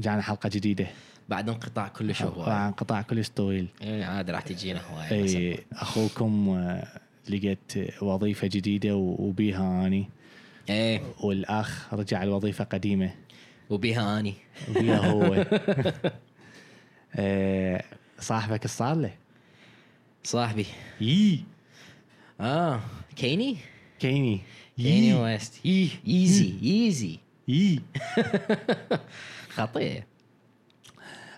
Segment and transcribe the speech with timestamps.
[0.00, 0.86] رجعنا حلقة جديدة.
[1.28, 3.66] بعد انقطاع كلش هواي عن قطاع كلش طويل.
[3.82, 10.08] إيه، عاد راح تجينا هواي اي أخوكم آه، لقيت وظيفة جديدة وبيها أني.
[10.70, 11.02] إيه.
[11.20, 13.14] والأخ رجع الوظيفه قديمة.
[13.70, 14.34] وبيها أني.
[14.70, 15.34] وبيها هو.
[17.16, 17.84] آه،
[18.20, 19.14] صاحبك صار له؟
[20.24, 20.66] صاحبي.
[21.00, 21.44] يي.
[22.40, 22.80] آه
[23.16, 23.56] كيني؟
[23.98, 24.40] كيني.
[24.76, 25.66] كيني ويست.
[25.66, 27.18] يي ايزي ايزي
[27.48, 27.80] يي
[29.48, 30.04] خطير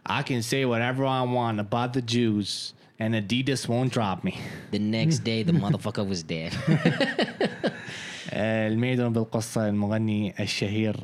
[0.09, 4.38] I can say whatever I want about the Jews and Adidas won't drop me.
[4.70, 6.52] the next day the motherfucker was dead.
[8.33, 10.97] الميدون بالقصة المغني الشهير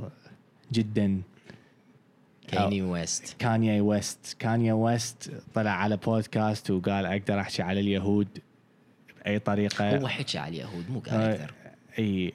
[0.73, 1.23] جدا.
[2.49, 8.29] كيني ويست كانيا ويست كانيا ويست طلع على بودكاست وقال أقدر أحكي على اليهود
[9.25, 9.99] بأي طريقة.
[9.99, 11.53] هو حكى على اليهود مو قال آه، أكثر
[11.99, 12.33] إي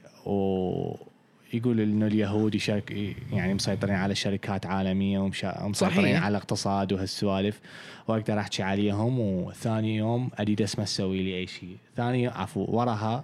[1.54, 6.16] ويقول إنه اليهود يشارك يعني مسيطرين على شركات عالمية ومسيطرين.
[6.16, 7.60] على الاقتصاد وهالسوالف
[8.08, 9.20] وأقدر أحكي عليهم.
[9.20, 11.78] وثاني يوم أديداس ما تسوي لي أي شيء.
[11.96, 13.24] ثاني عفوا وراها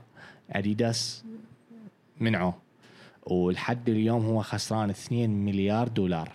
[0.52, 1.24] أديداس
[2.20, 2.58] منعه.
[3.26, 6.32] ولحد اليوم هو خسران 2 مليار دولار.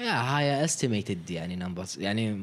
[0.00, 2.42] هاي estimated يعني numbers يعني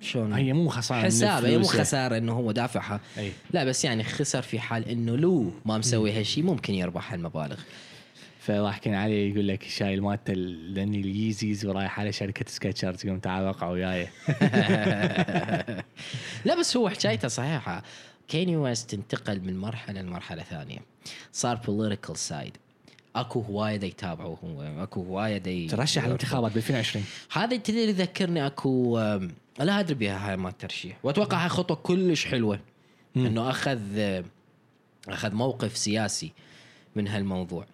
[0.00, 1.64] شلون؟ هي مو خسارة حساب هي مو.
[1.64, 3.00] خسارة إنه هو دافعها.
[3.18, 3.32] أي.
[3.50, 7.56] لا بس يعني خسر في حال إنه لو ما مسوي هالشيء ممكن يربح هالمبالغ
[8.40, 13.44] فضحكين عليه يقول لك شايل مالته لأني ال Yeezys ورايح على شركة Skechers يقوم تعال
[13.44, 14.08] وقع وياي.
[16.44, 17.82] لا بس هو حكايته صحيحة.
[18.28, 20.78] كانييه ويست انتقل من مرحلة لمرحلة ثانية.
[21.32, 22.56] صار political side
[23.20, 28.46] اكو هواية دا يتابعوه هو اكو هواية دا ترشح الانتخابات ب 2020 هذا تدري يذكرني
[28.46, 28.98] اكو
[29.58, 32.60] لا أدري بها هاي ما الترشيح وأتوقع هاي خطوة كلش حلوة.
[33.16, 33.80] إنه أخذ
[35.08, 36.32] أخذ موقف سياسي
[36.96, 37.66] من هالموضوع.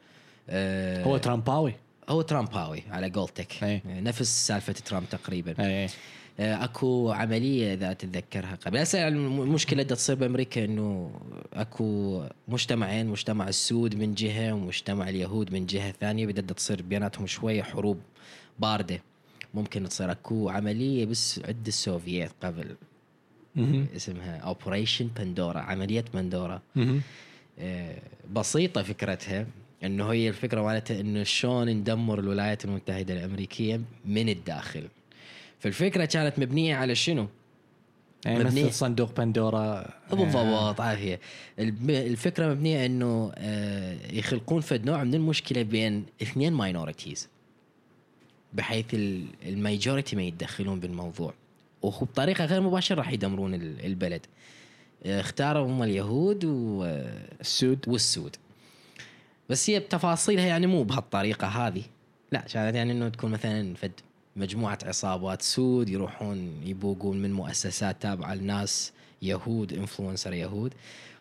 [0.48, 1.74] أه، هو ترامباوي
[2.08, 3.64] هو ترامباوي على قولتك.
[3.64, 3.82] أي.
[3.86, 5.54] نفس سالفة ترامب تقريبا.
[5.58, 5.88] آه،
[6.41, 8.78] أكو عملية إذا تتذكرها قبل.
[8.78, 11.10] هسه الم- المشكلة اللي تصير بأمريكا إنه
[11.53, 17.62] أكو مجتمعين مجتمع السود من جهة ومجتمع اليهود من جهة ثانية بدها تصير بيناتهم شوية
[17.62, 18.00] حروب
[18.59, 19.00] باردة.
[19.54, 22.76] ممكن تصير أكو عملية بس عند السوفييت قبل.
[23.97, 26.60] اسمها operation Pandora عملية بندورا.
[27.59, 27.99] آه،
[28.32, 29.47] بسيطة فكرتها.
[29.84, 34.88] إنه هي الفكرة مالتها إنه شلون ندمر الولايات المتحدة الأمريكية من الداخل.
[35.62, 37.28] فالفكرة كانت مبنية على شنو؟
[38.25, 38.65] يعني مبنية.
[38.65, 41.21] مثل صندوق بندورا بالضبط عافية.
[41.59, 47.28] الب- الفكرة مبنية إنه آه، يخلقون فد نوع من المشكلة بين اثنين minorities
[48.53, 51.34] بحيث ال- ال majority ما يتدخلون بالموضوع.
[51.83, 54.27] وبطريقه غير مباشرة راح يدمرون ال- البلد.
[55.06, 57.79] آه، اختاروا هم اليهود و آه، السود.
[57.89, 58.37] والسود.
[59.50, 61.83] بس هي بتفاصيلها يعني مو بهالطريقة هذه.
[62.33, 63.93] لا كانت يعني إنه تكون مثلا فد
[64.37, 70.75] مجموعة عصابات سود يروحون يبوقون من مؤسسات تابعة لناس يهود influencer يهود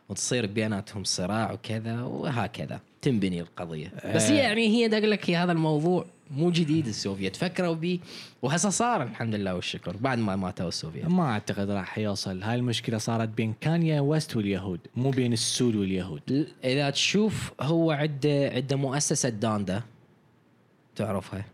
[0.10, 2.80] وتصير بيناتهم صراع وكذا وهكذا.
[3.02, 3.92] تنبني القضية.
[4.16, 8.00] بس هي يعني هي دا أقول لك هذا الموضوع مو جديد السوفيت فكروا به
[8.42, 9.98] وهسه صار الحمد لله والشكر.
[9.98, 12.44] بعد ما ماتوا السوفيت ما أعتقد راح يوصل.
[12.44, 16.48] هاي المشكلة صارت بين كانيا ويست واليهود مو بين السود واليهود.
[16.64, 19.82] إذا تشوف هو عنده عنده مؤسسة دوندا
[20.96, 21.46] تعرفها؟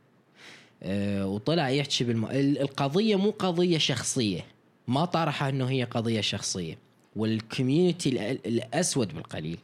[0.85, 2.25] وطلع يحكي بالم...
[2.25, 4.41] ال- القضية مو قضية شخصية.
[4.87, 6.77] ما طرحها إنه هي قضية شخصية.
[7.15, 9.57] وال community ال- الأسود بالقليل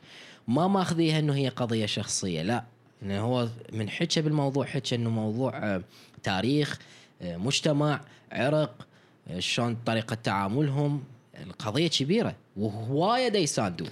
[0.48, 2.42] ما ماخذيها إنه هي قضية شخصية.
[2.42, 2.64] لا
[3.04, 5.84] إنه هو من حكى بالموضوع حكى إنه موضوع آه،
[6.24, 6.80] تاريخ
[7.22, 8.02] آه، مجتمع
[8.32, 8.88] عرق
[9.28, 11.04] آه، شلون طريقة تعاملهم.
[11.44, 12.36] القضية كبيرة.
[12.58, 13.90] وهواية دا يساندون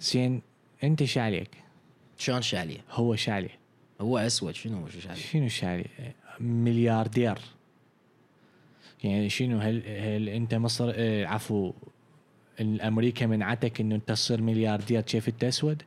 [0.00, 0.42] زين
[0.84, 1.50] أنت شعليك
[2.18, 3.48] شلون شاليه؟ هو شعلي
[4.02, 5.84] هو أسود شنو شاليه؟ شنو شعلي
[6.40, 7.38] ملياردير
[9.04, 11.72] يعني شنو هل, هل أنت مصر آه عفوا
[12.60, 15.82] الامريكا منعتك إنه أنت تصير ملياردير كيف أنت أسود؟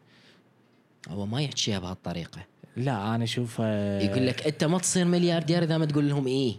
[1.10, 2.46] هو ما يحكيها بهالطريقة
[2.78, 6.56] لا أنا أشوف آه يقول لك أنت ما تصير ملياردير إذا ما تقول لهم إيه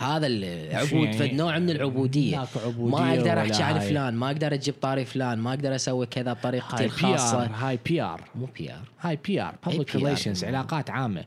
[0.00, 2.38] هذا العبود يعني؟ نوع من العبودية.
[2.66, 3.78] عبودية ما أقدر أحكي عن.
[3.78, 7.44] فلان ما أقدر أجيب طاري فلان ما أقدر أسوي كذا بطريقتي الخاصة.
[7.44, 10.44] هاي PR مو PR هاي PR public PR relations.
[10.44, 11.24] علاقات عامة.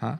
[0.00, 0.18] ها؟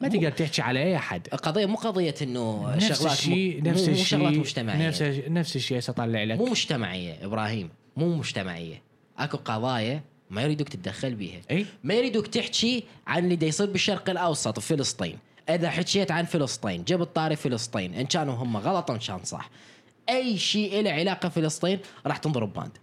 [0.00, 1.28] ما تقدر تحكي على أي أحد.
[1.32, 4.88] القضية مو قضية إنه نفس شغلات الشيء مو- نفس مو شغلات الشيء مجتمعية.
[4.88, 7.68] نفس نفس الشيء سطلع لك مو مجتمعية إبراهيم.
[7.96, 8.82] مو مجتمعية.
[9.18, 10.00] أكو قضايا
[10.30, 11.40] ما يريدوك تتدخل بيها.
[11.50, 15.18] إي؟ ما يريدوك تحكي عن اللي دا يصير بالشرق الأوسط فلسطين.
[15.48, 19.50] إذا حكيت عن فلسطين جبت طاري فلسطين إن كانوا هم غلط ان كان صح.
[20.08, 22.78] أي شيء له علاقة فلسطين راح تنضرب banned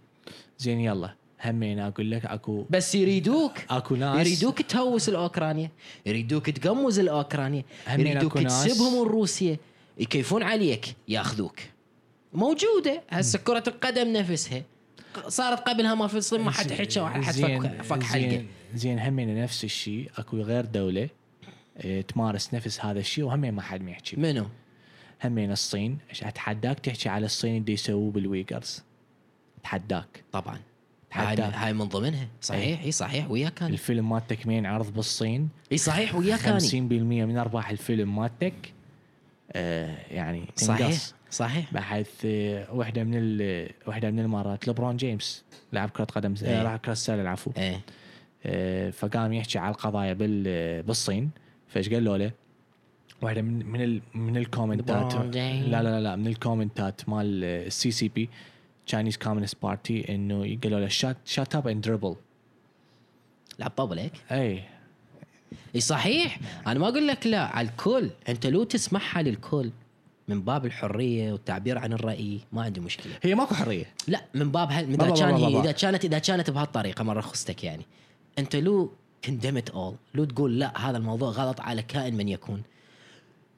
[0.58, 1.14] زين يلا.
[1.44, 4.26] همين أقول لك أكو بس يريدوك أكو ناس.
[4.26, 5.70] يريدوك تهوس الأوكرانيا
[6.06, 9.56] يريدوك تقمز الأوكرانيا يريدوك تسبهم روسيا.
[9.98, 11.60] يكيفون عليك ياخذوك.
[12.32, 13.02] موجودة.
[13.10, 14.62] هسه كرة القدم نفسها.
[15.28, 18.28] صارت قبلها ما فلسطين ما حد حكى حد فك, فك حلقة.
[18.28, 20.10] زين زين همين نفس الشيء.
[20.16, 21.08] أكو غير دولة.
[22.08, 24.16] تمارس نفس هذا الشيء وهمين ما حد ما يحكي.
[24.16, 24.46] منو؟
[25.24, 25.98] همين الصين.
[26.22, 28.82] أتحداك؟ تحكي على الصين اللي يسووه بالويغرز
[29.60, 30.24] أتحداك.
[30.32, 30.58] طبعا.
[31.12, 32.28] هاي, هاي من ضمنها.
[32.40, 33.72] صحيح إي صحيح وياك كان.
[33.72, 35.48] الفيلم مالتك مين؟ عرض بالصين.
[35.72, 38.54] إي صحيح وياك 50% كان من أرباح الفيلم مالتك.
[39.52, 40.98] آه يعني صحيح
[41.30, 41.74] صحيح.
[41.74, 46.60] بحيث آه، واحدة من ال- واحدة من المرات لبرون جيمس لاعب كرة قدم إيه.
[46.60, 47.50] آه، لاعب كرة السلة العفو.
[48.46, 51.30] آه، فقام يحكي على القضايا بال بالصين.
[51.74, 52.32] فايش قالوا له؟
[53.22, 55.14] واحدة من من ال من الكومنتات.
[55.14, 58.28] لا لا لا من الكومنتات مال ال CCP
[58.86, 62.16] Chinese Communist Party إنه قالوا له shut shut up and dribble
[63.58, 64.62] لعب طبل هيك؟ إي.
[65.74, 66.38] إي صحيح.
[66.66, 68.10] أنا ما أقول لك لا على الكل.
[68.28, 69.70] أنت لو تسمحها للكل
[70.28, 73.12] من باب الحرية والتعبير عن الرأي ما عندي مشكلة.
[73.22, 73.84] هي ماكو حرية.
[74.08, 75.60] لا من باب هل إذا كان هي.
[75.60, 77.86] إذا كانت إذا كانت بهالطريقة مرة رخصتك يعني.
[78.38, 78.92] أنت لو
[79.26, 82.62] كندمت اول لو تقول لا هذا الموضوع غلط على كائن من يكون.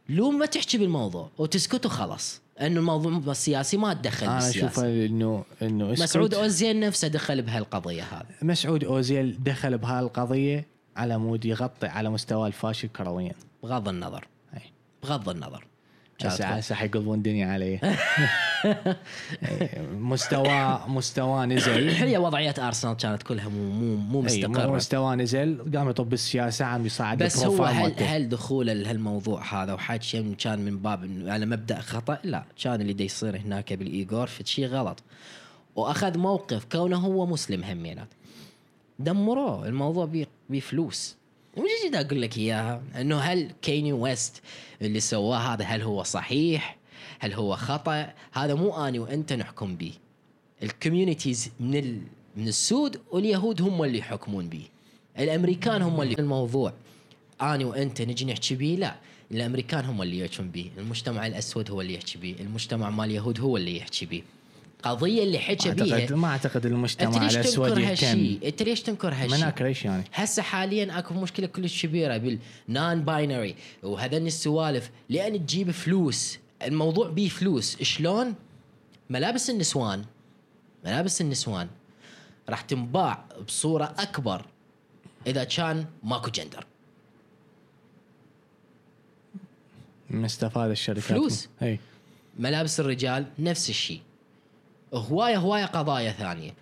[0.08, 5.44] لو ما تحكي بالموضوع وتسكت وخلص إنه الموضوع السياسي ما تدخل أنا أشوف بالسياسة إنه
[5.62, 5.90] انه.
[5.90, 8.26] مسعود أوزيل نفسه دخل بهالقضية هذه.
[8.42, 10.66] مسعود أوزيل دخل بهالقضية
[10.96, 14.28] على مود يغطي على مستوى الفاشل كرويا بغض النظر.
[14.54, 14.60] أي.
[15.02, 15.66] بغض النظر.
[16.24, 17.80] هسه حيقلبون الدنيا علي.
[19.92, 21.90] مستوى مستوى نزل.
[22.08, 24.70] هي وضعيات ارسنال كانت كلها مو مو مو اي مستقرة.
[24.72, 25.72] مستوى نزل.
[25.76, 27.94] قام يطب بالسياسة عم يصعد بس هو هل.
[28.02, 32.44] هل دخوله لهالموضوع هذا وحكي كان من باب على مبدأ خطأ؟ لا.
[32.62, 35.02] كان اللي دا يصير هناك بالايغور في شيء غلط.
[35.76, 38.08] وأخذ موقف كونه هو مسلم همينات
[38.98, 39.69] دمروه.
[39.69, 41.16] الموضوع بي بفلوس.
[41.56, 44.43] ومش جديد أقول لك إياها إنه هل كيني ويست
[44.82, 46.76] اللي سواه هذا هل هو صحيح؟
[47.19, 49.93] هل هو خطأ؟ هذا مو أني وأنت نحكم به.
[50.62, 52.00] ال communities من ال...
[52.37, 54.62] من السود واليهود هم اللي يحكمون به.
[55.19, 56.73] الأمريكان هم اللي الموضوع
[57.43, 58.94] أني وأنت نجي نحكي به لا
[59.31, 63.56] الأمريكان هم اللي يحكون به، المجتمع الأسود هو اللي يحكي به، المجتمع مال اليهود هو
[63.56, 64.23] اللي يحكي به.
[64.76, 69.38] القضية اللي حكى بيها ما أعتقد المجتمع الاسود تنكر يهتم هالشيء؟ أنت ليش تنكر هالشيء؟
[69.38, 70.05] مناك ليش يعني.
[70.12, 74.90] هسه حاليا أكو مشكلة كلش كبيرة بال non-binary وهذني السوالف.
[75.08, 77.82] لأن تجيب فلوس الموضوع بيه فلوس.
[77.82, 78.34] شلون؟
[79.11, 80.05] ملابس النسوان.
[80.84, 81.69] ملابس النسوان
[82.49, 84.44] راح تنباع بصورة أكبر
[85.26, 86.67] إذا كان ماكو جندر
[90.11, 91.02] مستفاد الشركات.
[91.02, 91.49] فلوس.
[91.62, 91.79] إي.
[92.38, 94.00] ملابس الرجال نفس الشيء.
[94.98, 96.54] هواية هواية قضايا ثانية.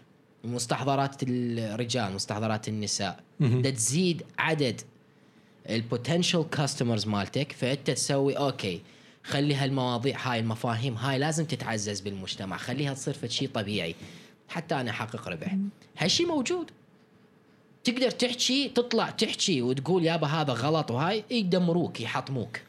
[0.45, 3.21] مستحضرات الرجال مستحضرات النساء.
[3.41, 4.81] دا تزيد عدد
[5.71, 8.81] ال potential customers مالتك فأنت تسوي okay
[9.25, 12.57] خلي هالمواضيع هاي المفاهيم هاي لازم تتعزز بالمجتمع.
[12.57, 13.95] خليها تصير شيء طبيعي.
[14.49, 15.57] حتى أنا أحقق ربح.
[15.99, 16.71] هالشيء موجود.
[17.85, 22.61] تقدر تحكي تطلع تحكي وتقول يابا هذا غلط وهاي يدمروك يحطموك.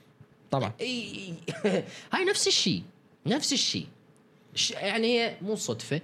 [0.51, 0.71] طبعا.
[0.81, 1.33] إي
[2.13, 2.83] هاي نفس الشيء
[3.25, 3.87] نفس الشيء
[4.71, 6.01] يعني هي مو صدفة.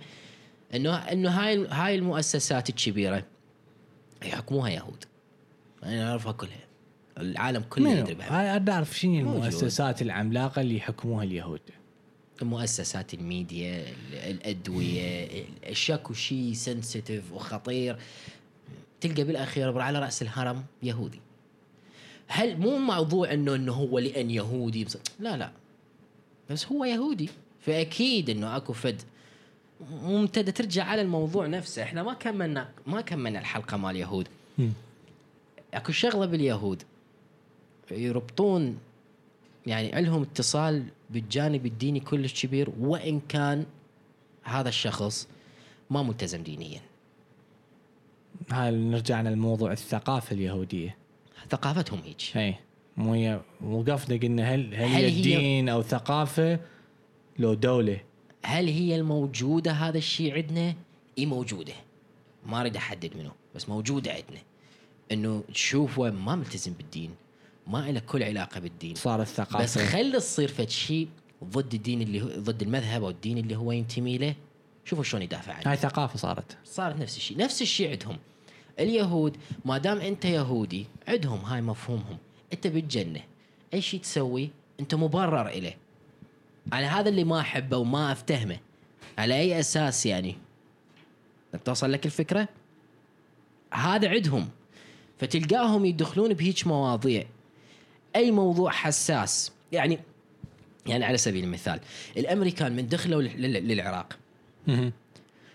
[0.73, 3.23] انه إنه هاي هاي المؤسسات الكبيرة
[4.25, 5.05] يحكموها يهود.
[5.83, 6.59] أنا أعرفها كلها.
[7.17, 9.19] العالم كله؟ يدري بها هاي أعرف شنو.
[9.19, 11.61] المؤسسات العملاقة اللي يحكموها اليهود.
[12.41, 15.25] مؤسسات الميديا ال- الأدوية
[15.67, 17.97] ال- شكو شيء سنسيتيف وخطير.
[19.01, 21.19] تلقى بالأخير على رأس الهرم يهودي.
[22.27, 24.87] هل مو موضوع انه إنه هو لأن يهودي؟
[25.19, 25.51] لا لا.
[26.49, 27.29] بس هو يهودي.
[27.61, 29.01] فأكيد إنه أكو فد.
[29.91, 31.83] ممتدة ترجع على الموضوع نفسه.
[31.83, 34.27] إحنا ما كملنا ما كملنا الحلقة مال يهود
[35.73, 36.83] أكو شغلة باليهود.
[37.91, 38.77] يربطون
[39.67, 43.65] يعني علهم اتصال بالجانب الديني كلش كبير وإن كان
[44.43, 45.27] هذا الشخص
[45.89, 46.81] ما ملتزم دينيا.
[48.51, 50.95] هاي نرجعنا لموضوع الثقافة اليهودية؟
[51.49, 52.37] ثقافتهم هيك.
[52.37, 52.55] اي
[52.97, 56.59] مو وقفنا قلنا هل هل, هل هي هي- دين أو ثقافة؟
[57.39, 58.01] لو دولة.
[58.43, 60.75] هل هي الموجودة؟ هذا الشيء عندنا؟
[61.17, 61.73] إي موجودة.
[62.45, 64.41] ما أريد أحدد منه بس موجودة عندنا.
[65.11, 67.11] إنه تشوفه ما ملتزم بالدين
[67.67, 68.95] ما له كل علاقة بالدين.
[68.95, 69.63] صار الثقافة.
[69.63, 71.07] بس خلي تصير فد شيء
[71.43, 74.35] ضد الدين اللي هو ضد المذهب أو الدين اللي هو ينتمي له.
[74.85, 75.71] شوفوا شلون يدافع عنه.
[75.71, 76.57] هاي ثقافة صارت.
[76.65, 78.17] صارت نفس الشيء نفس الشيء عندهم.
[78.79, 82.17] اليهود ما دام أنت يهودي عندهم هاي مفهومهم.
[82.53, 83.21] أنت بالجنة
[83.73, 85.77] أي شيء تسوي أنت مبرر إليه.
[86.73, 88.57] أنا هذا اللي ما أحبه وما أفتهمه.
[89.17, 90.37] على أي أساس يعني؟
[91.65, 92.47] توصل لك الفكرة؟
[93.73, 94.49] هذا عندهم
[95.19, 97.25] فتلقاهم يدخلون بهيج مواضيع.
[98.15, 99.51] أي موضوع حساس.
[99.71, 99.99] يعني
[100.85, 101.79] يعني على سبيل المثال
[102.17, 104.17] الأمريكان من دخلوا لل- لل- للعراق.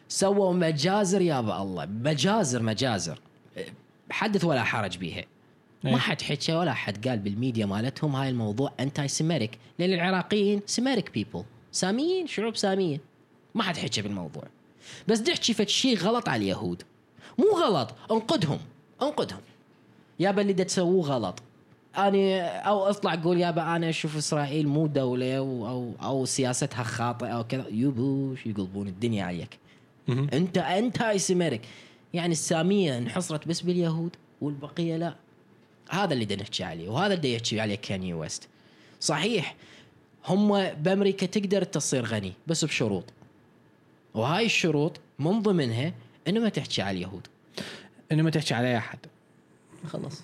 [0.08, 1.86] سووا مجازر يا الله.
[1.86, 3.20] مجازر مجازر.
[4.10, 5.24] حدث ولا حرج بيها.
[5.84, 11.44] ما حد حكى ولا حد قال بالميديا مالتهم هاي الموضوع anti-Semitic لأن العراقيين Semitic people
[11.72, 13.00] ساميين شعوب سامية.
[13.54, 14.42] ما حد حكى بالموضوع.
[15.08, 16.82] بس تحكي فد شيء غلط على اليهود.
[17.38, 18.58] مو غلط انقدهم
[19.02, 19.40] انقدهم.
[20.20, 21.42] يابا اللي دا تسووه غلط.
[21.96, 27.28] أنا أو اطلع قول يابا أنا أشوف إسرائيل مو دولة أو أو, أو سياستها خاطئة
[27.28, 27.64] أو كذا.
[27.70, 29.58] يبوش يقلبون الدنيا عليك.
[30.08, 31.62] انت أنت سيميريك
[32.14, 35.14] يعني السامية انحصرت بس باليهود والبقية لا.
[35.90, 38.48] هذا اللي بدنا نحكي عليه وهذا اللي يحكي عليه كاني ويست.
[39.00, 39.54] صحيح
[40.26, 43.04] هم بأمريكا تقدر تصير غني بس بشروط.
[44.14, 45.92] وهاي الشروط من ضمنها
[46.28, 47.26] إنه ما تحكي على اليهود.
[48.12, 48.98] إنه ما تحكي على أحد.
[49.88, 50.22] خلص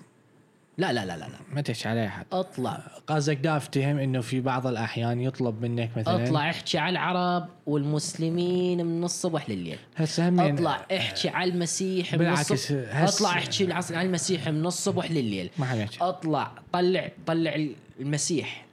[0.77, 1.39] لا لا لا لا, لا.
[1.51, 2.81] ما تحكي على احد أطلع.
[3.07, 8.85] قصدك دا افتهم إنه في بعض الأحيان يطلب منك مثلا؟ أطلع احكي على العرب والمسلمين
[8.85, 9.77] من الصبح لليل.
[9.95, 14.65] هسه هم أطلع احكي على المسيح من بالعكس، الصبح هس- أطلع احكي على المسيح من
[14.65, 15.49] الصبح لليل.
[15.57, 15.97] ما حد يحكي.
[16.01, 17.67] أطلع طلع طلع
[17.99, 18.65] المسيح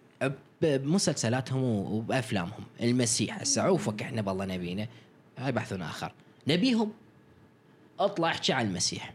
[0.63, 2.65] بمسلسلاتهم وبأفلامهم.
[2.83, 4.87] المسيح هسه عوفك إحنا بالله نبينا.
[5.39, 6.13] هاي بحث آخر.
[6.49, 6.93] نبيهم.
[8.01, 9.13] أطلع احكي عن المسيح.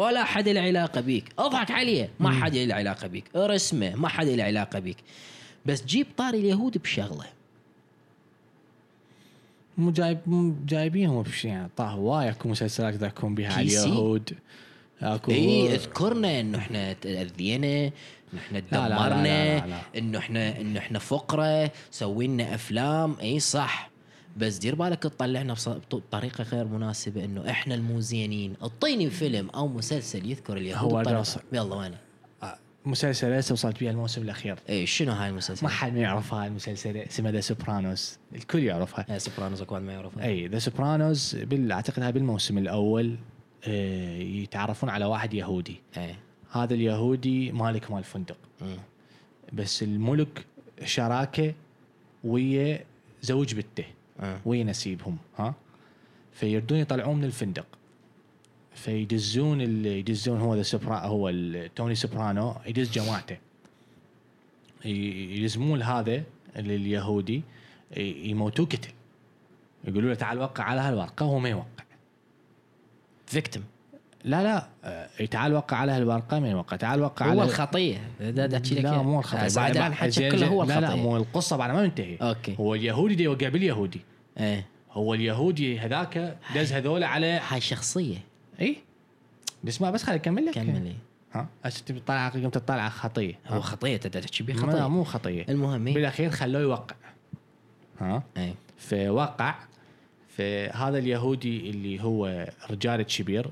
[0.00, 1.24] ولا حد له علاقة بيك.
[1.38, 2.10] أضحك عليه.
[2.20, 3.24] ما حد له علاقة بيك.
[3.36, 4.96] ارسمه ما حد له علاقة بيك.
[5.66, 7.24] بس جيب طاري اليهود بشغلة.
[9.78, 14.32] مو جايب مو جايبينهم بشيء يعني طاه هواي اكو مسلسلات ذاكون بها على؟ اليهود.
[15.02, 17.90] اكو إي اذكرنا إنه إحنا تأذينا
[18.32, 19.82] إنه إحنا تدمرنا.
[19.96, 23.16] إنه إحنا إنه إحنا فقرة سوينا أفلام.
[23.22, 23.89] إي صح.
[24.36, 25.54] بس دير بالك تطلعنا
[25.92, 31.40] بطريقة غير مناسبة إنه إحنا المو زينين أعطيني فيلم أو مسلسل يذكر اليهود هو دراسة.
[31.52, 31.94] يلا وين؟
[32.86, 36.48] مسلسل هسه وصلت بيه الموسم الأخير؟ اي شنو هاي المسلسل؟ ما حد ما يعرف هاي
[36.48, 36.96] المسلسل.
[36.96, 40.24] اسمه The Sopranos الكل يعرفها آه، Sopranos اكوان ما يعرفها.
[40.24, 41.72] اي The Sopranos بال...
[41.72, 43.16] أعتقد هاي بالموسم الأول
[43.66, 45.80] آه، يتعرفون على واحد يهودي.
[45.96, 46.14] اي
[46.52, 48.36] هذا اليهودي مالك مال فندق.
[49.52, 50.44] بس الملك
[50.84, 51.54] شراكه
[52.24, 52.84] ويا
[53.22, 53.84] زوج بنته.
[54.20, 54.40] آه.
[54.44, 55.54] ويا نسيبهم ها؟
[56.32, 57.66] فيردون يطلعون من الفندق.
[58.74, 61.32] فيدزون اللي يدزون هو ذا سوبرا هو
[61.76, 63.36] توني سوبرانو يدز جماعته.
[64.84, 66.22] يلزمون هذا
[66.56, 67.42] اليهودي
[67.96, 68.92] يموتوه قتل.
[69.84, 71.84] يقولوا له تعال وقع على هالورقة وهو ما يوقع.
[73.26, 73.62] victim
[74.24, 77.96] لا لا آه، تعال وقع على هالورقه ما يوقع تعال وقع هو على الخطية.
[78.20, 79.02] أحكي لك لا.
[79.02, 81.02] مو الخطأ آه، بعد زين- كله هو لا لا الخطية.
[81.02, 82.56] مو القصة بعد ما منتهي أوكي.
[82.60, 84.00] هو اليهودي دي يوقع باليهودي.
[84.38, 84.66] إيه.
[84.92, 88.18] هو اليهودي هذاك دز هذول على هاي شخصية.
[88.60, 88.76] إي؟
[89.64, 90.54] بس ما بس؟ خليني أكمل لك.
[90.54, 90.94] كملي
[91.32, 93.34] ها؟ هسه تبي تطلع قمت تطلع خطية.
[93.46, 95.46] هو؟ خطية تحكي بيه لا خطيه مو خطية.
[95.48, 96.96] المهم؟ بالأخير خلوه يوقع.
[98.00, 99.54] ها؟ إيه فوقع
[100.28, 103.50] فهذا اليهودي اللي هو رجال كبير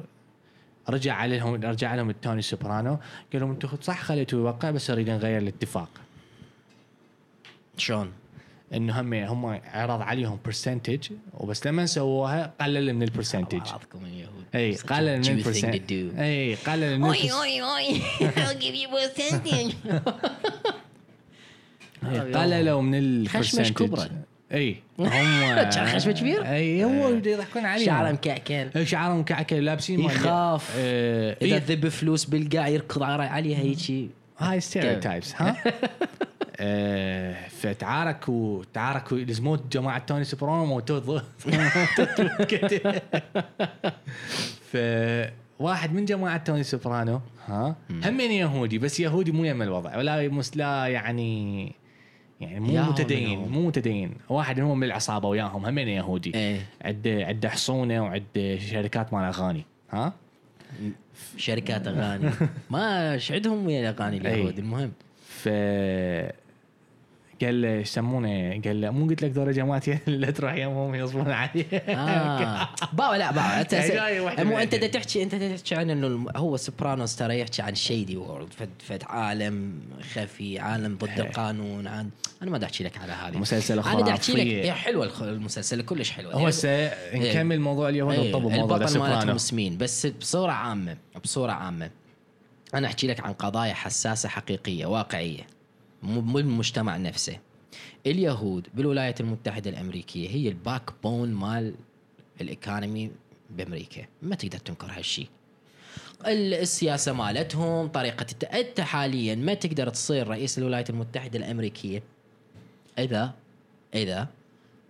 [0.91, 2.99] رجع عليهم رجع لهم التوني سوبرانو
[3.33, 5.89] قال لهم أنتم صح خليتوه يوقع بس اريد نغير الاتفاق
[7.77, 8.13] شلون؟
[8.75, 14.45] إنه هم هم عرض عليهم percentage وبس لما سووها قلل من ال percentage اعراضكم اليهود
[14.55, 16.19] إي قلل من ال percentage.
[16.19, 18.01] إي قلل من ال perc- oi, oi.
[18.23, 19.75] I'll give you percentage.
[22.37, 24.11] قللوا من ال percentage خشمه شكبره.
[24.53, 24.77] إي.
[24.99, 27.87] هم خشمه كبير؟ إي هو يضحكون عليهم.
[27.87, 28.69] شعره مكعكل.
[28.77, 30.77] إي، شعرهم مكعكل لابسين يخاف.
[30.77, 34.11] إذا ذب فلوس بالقاع يركض عليها هيجي.
[34.39, 35.57] هاي stereotypes ها؟
[37.61, 41.23] فتعاركوا تعاركوا لزموت جماعة توني سوبرانو موتوه.
[44.73, 49.97] فواحد من جماعة توني سوبرانو ها؟ همين يهودي بس يهودي مو يم الوضع.
[49.97, 51.73] ولا لا يعني
[52.41, 53.39] يعني مو متدين.
[53.39, 54.15] مو متدين.
[54.29, 56.35] واحد منهم من العصابة وياهم همين يهودي.
[56.35, 56.61] إيه.
[56.83, 59.65] عنده عنده حصونه وعنده شركات مال أغاني.
[59.91, 60.13] ها؟
[61.37, 62.31] شركات أغاني.
[62.71, 64.93] ما إيش عندهم ويا الأغاني اليهود المهم.
[65.29, 65.49] ف
[67.43, 71.65] قال له يسمونه؟ قال له مو قلت لك دور جماعتي لا تروح يمهم يصبون علي
[71.73, 72.69] آه.
[72.99, 73.61] باو لا باو.
[73.61, 78.17] أنت يعني مو أنت تحكي أنت تحكي عن إنه هو Sopranos ترى يحكي عن shady
[78.17, 79.81] world فد, فد عالم
[80.15, 81.21] خفي عالم ضد.
[81.21, 82.11] القانون عن
[82.43, 83.39] أنا ما أحكي لك على هذه.
[83.39, 84.63] مسلسل أنا دا أحكي لك خرافي.
[84.65, 86.35] هي حلوة المسلسل كلش حلوة.
[86.35, 89.39] هو هسه نكمل موضوع اليهود إيه، ونطب موضوع البطل مالتهم سوبرانو.
[89.39, 91.91] سمين بس بصورة عامة بصورة عامة
[92.75, 95.58] أنا أحكي لك عن قضايا حساسة حقيقية واقعية.
[96.03, 97.39] مو المجتمع نفسه.
[98.07, 101.75] اليهود بالولايات المتحدة الأمريكية هي ال backbone مال
[102.41, 103.11] ال economy
[103.51, 104.05] بأمريكا.
[104.23, 105.29] ما تقدر تنكر هالشيء
[106.27, 108.45] ال- السياسة مالتهم طريقة الت...
[108.45, 112.03] أنت حاليا ما تقدر تصير رئيس الولايات المتحدة الأمريكية
[112.99, 113.35] اذا
[113.95, 114.29] إذا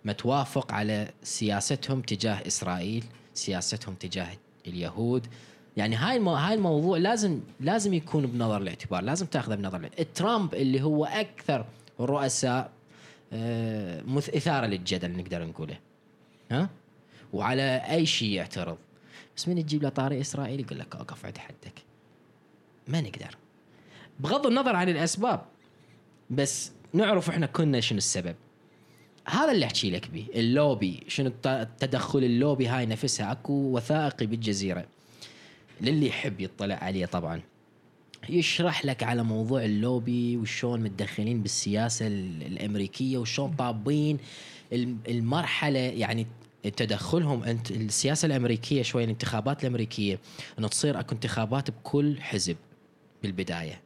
[0.05, 4.29] ما توافق على سياستهم تجاه إسرائيل سياستهم تجاه
[4.67, 5.27] اليهود
[5.79, 6.35] يعني هاي المو...
[6.35, 10.07] هاي الموضوع لازم لازم يكون بنظر الاعتبار لازم تاخذه بنظر الاعتبار.
[10.15, 11.65] ترامب اللي هو أكثر
[12.01, 12.71] الرؤساء
[13.33, 15.79] آه، مث- إثارة للجدل نقدر نقوله.
[16.51, 16.71] ها؟
[17.33, 18.77] وعلى أي شيء يعترض.
[19.37, 21.83] بس من تجيب له طاري اسرائيل يقول لك أوقف عند حدك.
[22.89, 23.37] ما نقدر.
[24.21, 25.41] بغض النظر عن الأسباب
[26.31, 28.37] بس نعرف إحنا كنا شنو السبب.
[29.29, 34.87] هذا اللي أحكي لك به اللوبي شنو الت- التدخل اللوبي هاي نفسها أكو وثائقي بالجزيرة.
[35.81, 37.41] للي يحب يطلع عليه طبعا.
[38.29, 44.19] يشرح لك على موضوع اللوبي وشون متدخلين بالسياسة ال- الأمريكية وشون طابين
[44.73, 46.27] الم- المرحلة يعني
[46.77, 50.19] تدخلهم أنت السياسة الأمريكية شوي الانتخابات الأمريكية
[50.59, 52.57] إنه تصير أكو انتخابات بكل حزب
[53.23, 53.81] بالبداية.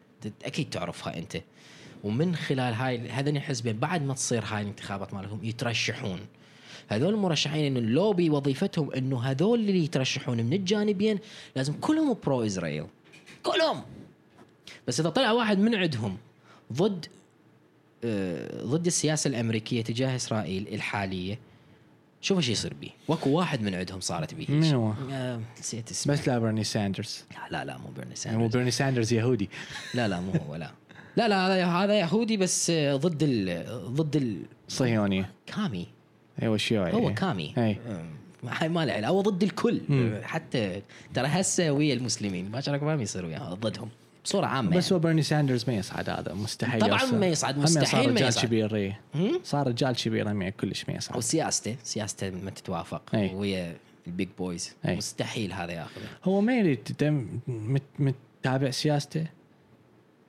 [0.44, 1.36] أكيد تعرفها أنت.
[2.04, 6.20] ومن خلال هاي هذين الحزبين بعد ما تصير هاي الانتخابات مالهم يترشحون.
[6.92, 11.18] هذول المرشحين إنه اللوبي وظيفتهم إنه هذول اللي يترشحون من الجانبين
[11.56, 12.86] لازم كلهم برو اسرائيل
[13.42, 13.82] كلهم.
[14.88, 16.16] بس إذا طلع واحد من عندهم
[16.72, 17.06] ضد
[18.04, 21.38] آه، ضد السياسة الأمريكية تجاه إسرائيل الحالية
[22.20, 26.12] شوف إيش يصير به واكو واحد من عندهم صارت به من هو؟ آه، نسيت اسمه.
[26.12, 27.24] بس لا برني ساندرز.
[27.30, 28.56] لا لا لا مو بيرني يعني مو ساندرز.
[28.56, 29.50] برني ساندرز يهودي.
[29.94, 30.70] لا لا مو هو لا.
[31.16, 35.86] لا لا هذا يهودي بس آه، ضد ال ضد صهيوني ال commie
[36.42, 38.04] أيوه شيوعي هو commie اي آه،
[38.48, 40.20] هاي ما له هو ضد الكل مم.
[40.22, 40.82] حتى
[41.14, 43.88] ترى هسه ويا المسلمين ما شارك ما يصير وياهم ضدهم
[44.24, 44.94] بصورة عامة بس يعني.
[44.94, 47.04] هو برني ساندرز ما يصعد هذا مستحيل طبعاً.
[47.12, 48.44] ما يصعد، مستحيل صار ما رجال يصعد.
[48.46, 48.92] كبير إيه.
[49.44, 53.34] صار رجال كبير هم كلش ما يصعد وسياسته سياسته ما تتوافق أي.
[53.34, 54.96] ويا ال big boys أي.
[54.96, 57.22] مستحيل هذا ياخذه هو ما يريد
[57.98, 59.26] متابع سياسته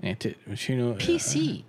[0.04, 0.18] يعني
[0.54, 1.64] شنو PC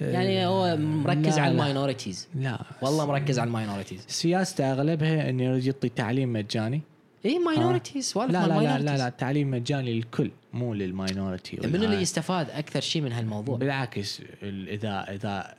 [0.00, 1.52] يعني هو مركز لا، على.
[1.52, 2.58] ال minorities لا.
[2.82, 6.80] والله مركز على ال minorities سياسته أغلبها انه يريد يعطي تعليم مجاني.
[7.26, 8.96] اي minorities سوالف لا لا لا, لا.
[8.96, 13.56] لا تعليم مجاني للكل مو لل minority من اللي يستفاد أكثر شيء من هالموضوع.
[13.56, 15.54] بالعكس ال- إذا إذا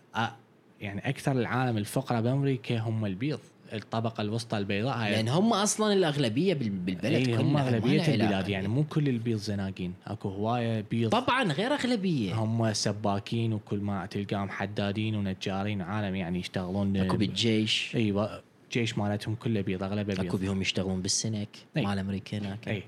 [0.82, 3.40] يعني أكثر العالم الفقراء بأمريكا هم البيض.
[3.74, 5.12] الطبقة الوسطى البيضاء هاي.
[5.12, 8.50] لأن هم أصلا الأغلبية بال- بالبلد إيه كلها هم اغلبيه البلاد علاقة.
[8.50, 9.94] يعني مو كل البيض زناقين.
[10.08, 11.10] أكو هواية بيض.
[11.10, 12.34] طبعا غير أغلبية.
[12.36, 17.96] هم سباكين وكل ما تلقاهم حدادين ونجارين عالم يعني يشتغلون أكو بالجيش.
[17.96, 21.86] إيوه جيش مالتهم كله بيض أغلبه أكو بيض بيهم يشتغلون بالسنك أي.
[21.86, 22.68] مال أمريكا هناك.
[22.68, 22.84] اي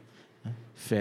[0.76, 0.94] ف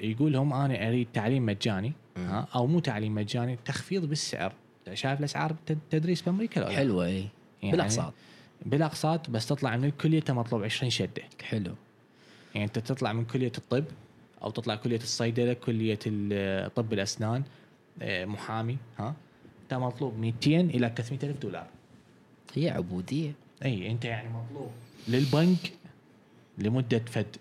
[0.00, 4.52] يقول هم أنا أريد تعليم مجاني ها؟ أو مو تعليم مجاني تخفيض بالسعر.
[4.94, 7.24] شايف الأسعار الت- التدريس بأمريكا؟ حلوة اي
[7.64, 8.12] يعني بالأقساط.
[8.66, 11.22] بالأقساط بس تطلع من الكليه أنت مطلوب 20 شدة.
[11.42, 11.74] حلو.
[12.54, 13.84] يعني انت تطلع من كليه الطب
[14.42, 15.98] أو تطلع كليه الصيدلة كليه
[16.68, 17.42] طب الأسنان
[18.02, 19.14] آه، محامي ها؟
[19.62, 21.66] انت مطلوب 200 إلى 300 ألف دولار.
[22.54, 23.32] هي عبودية.
[23.64, 24.70] اي أنت يعني مطلوب
[25.08, 25.72] للبنك
[26.58, 27.36] لمدة فد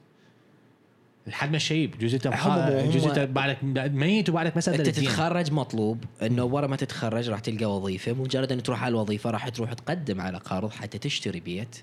[1.27, 3.57] لحد ما شيب جزء انت هم- جزء انت بعدك
[3.93, 4.87] ميت وبعدك مساله أنت.
[4.89, 9.49] تتخرج مطلوب إنه ورا ما تتخرج راح تلقى وظيفة مجرد ان تروح على الوظيفة راح
[9.49, 11.75] تروح تقدم على قرض حتى تشتري بيت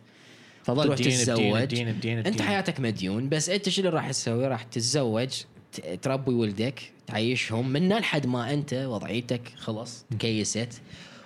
[0.65, 2.43] فضل تروح الدين الدين تتزوج الدين الدين أنت الدين.
[2.43, 5.29] حياتك مديون بس أنت شو اللي راح تسوي راح تتزوج
[5.73, 10.69] ت- تربي ولدك تعيشهم من لحد ما أنت وضعيتك خلص كيست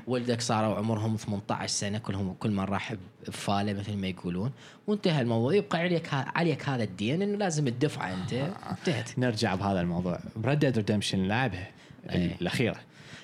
[0.06, 2.94] ولدك صاروا عمرهم 18 سنة كلهم كل من راح
[3.28, 4.52] بفالة مثل ما يقولون.
[4.86, 5.54] وانتهى الموضوع.
[5.54, 8.32] يبقى عليك ها- عليك هذا الدين إنه لازم الدفعة أنت
[8.70, 9.18] انتهت.
[9.18, 10.18] نرجع بهذا الموضوع.
[10.44, 11.68] Red Dead Redemption لعبها.
[12.10, 12.76] الأخيرة.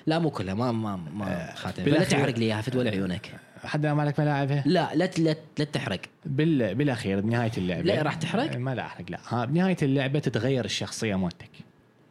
[0.05, 1.83] لا مو كلها ما ما ما خاتم.
[1.83, 3.31] لا تحرق لي إياها فدوى عيونك
[3.63, 5.99] حد ما لك ملاعبها لا لا لا, لا تحرق.
[6.25, 7.81] بال بالأخير بنهاية اللعبة.
[7.83, 9.19] لا، راح تحرق؟ ما لا أحرق لا.
[9.27, 11.49] ها بنهاية اللعبة تتغير الشخصية مالتك.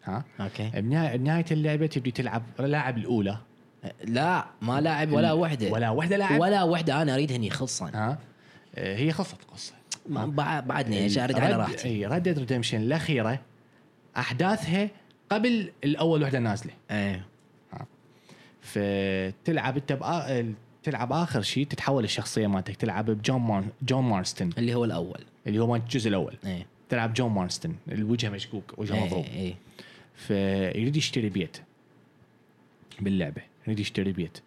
[0.05, 0.71] ها؟ أوكي.
[0.75, 3.37] بنهاية اللعبة تبدي تلعب اللاعب الأولى
[4.05, 5.71] لا ما لاعب ولا وحدة.
[5.71, 8.19] ولا وحدة لاعب؟ ولا وحدة أنا أريدها إني يخلصن ها؟
[8.75, 9.73] آه، هي خلصت القصة
[10.67, 11.89] بعدني إيش ارد على راحتي.
[11.89, 13.41] اي ردد Redemption الأخيرة
[14.17, 14.91] أحداثها
[15.31, 16.73] قبل الأول وحدة نازلة.
[16.91, 17.27] إيه.
[18.61, 19.99] فتلعب انت.
[20.83, 22.77] تلعب آخر شيء تتحول الشخصية مالتك.
[22.77, 23.65] تلعب بجون مار...
[23.83, 24.51] جون مارستن.
[24.59, 25.21] اللي هو الأول.
[25.47, 26.37] اللي هو مال الجزء الأول.
[26.47, 26.67] إيه.
[26.89, 27.75] تلعب جون مارستن.
[27.89, 29.25] الوجه مشقوق وجهه إيه مضروب.
[29.25, 29.55] إيه.
[30.15, 31.57] فيريد يشتري بيت
[33.01, 33.43] باللعبة.
[33.71, 34.39] يريد يشتري بيت.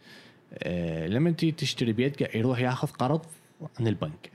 [0.54, 3.26] أه لما تيجي تشتري بيت يروح ياخذ قرض
[3.80, 4.32] من البنك.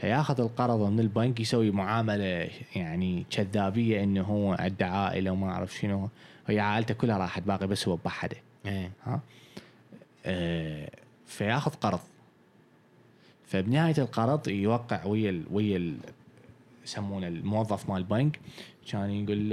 [0.00, 6.08] فياخذ القرض من البنك يسوي معاملة يعني كذابية إنه هو عنده عائلة وما أعرف شنو.
[6.46, 8.36] هي عائلته كلها راحت باقي بس هو بحده.
[8.66, 8.90] إيه.
[9.04, 9.20] ها؟
[10.26, 10.90] أه
[11.26, 12.00] فياخذ قرض.
[13.46, 15.96] فبنهاية القرض يوقع ويا ال ويا ال
[16.84, 18.40] يسمونه الموظف مال البنك.
[18.92, 19.50] كان يقول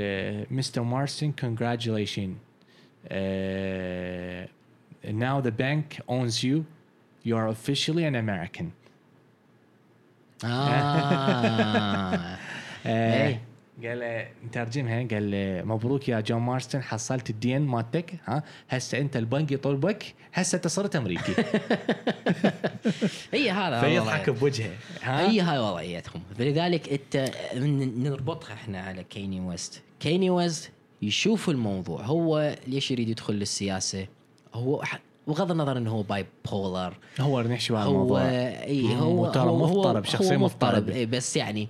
[0.52, 2.36] مستر مارسن congratulations.
[3.06, 4.50] uh,
[5.12, 6.66] now the bank owns you.
[7.24, 8.72] You are officially an American.
[10.46, 12.38] آه
[12.86, 13.42] إيه.
[13.84, 18.44] قال له نترجمها قال له مبروك يا جون مارستن حصلت الدين مالتك ها.
[18.70, 21.34] هسه أنت البنك يطلبك هسه أنت صرت أمريكي.
[23.34, 24.30] هي هذا فيضحك.
[24.30, 25.30] بوجهه ها.
[25.30, 27.32] هي هاي وضعيتهم فلذلك أنت
[27.98, 34.08] نربطها إحنا على كانييه ويست كانييه ويست يشوف الموضوع هو ليش يريد يدخل للسياسة؟
[34.54, 34.84] هو
[35.28, 38.22] بغض النظر إنه هو bipolar هو نحشي هو الموضوع.
[38.22, 40.90] اي هو ترى هو مضطرب هو شخصية هو مضطرب.
[40.90, 41.68] إي بس يعني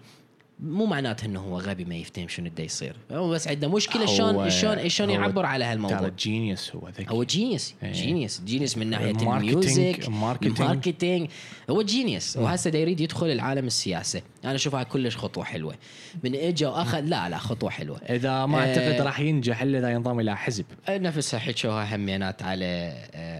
[0.59, 2.95] مو معناته إنه هو غبي ما يفتهم شنو دا يصير.
[3.11, 6.07] هو بس عنده مشكلة شلون شلون شلون يعبر على هالموضوع.
[6.07, 7.05] genius هو ذكي.
[7.09, 7.91] هو genius إيه.
[7.91, 11.29] genius genius من ناحية ال music ال marketing.
[11.69, 14.21] هو جينيوس وهسه دا يريد يدخل العالم السياسة.
[14.45, 15.75] أنا أشوفها كلش خطوة حلوة.
[16.23, 17.97] من اجى واخذ لا لا خطوة حلوة.
[18.09, 20.65] إذا ما آه، أعتقد راح ينجح إلا إذا ينضم إلى حزب.
[20.89, 22.93] نفسها حكوها همينات على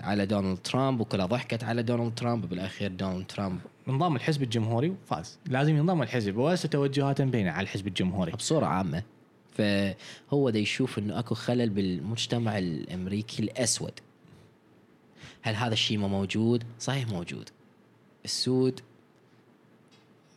[0.03, 5.39] على دونالد ترامب وكلها ضحكت على دونالد ترامب بالاخير دونالد ترامب انضم الحزب الجمهوري وفاز.
[5.45, 6.37] لازم ينضم الحزب.
[6.37, 8.31] وهسه توجهات مبينه على الحزب الجمهوري.
[8.31, 9.03] بصورة عامة
[9.51, 13.99] فهو دا يشوف إنه أكو خلل بالمجتمع الأمريكي الأسود.
[15.41, 17.49] هل هذا الشيء ما موجود؟ صحيح موجود.
[18.25, 18.79] السود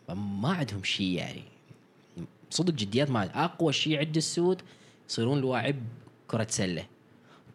[0.08, 1.42] ما عندهم شيء يعني.
[2.50, 4.62] صدق جديات ما أقوى شيء عند السود
[5.08, 5.76] يصيرون لواعب
[6.28, 6.86] كرة سلة.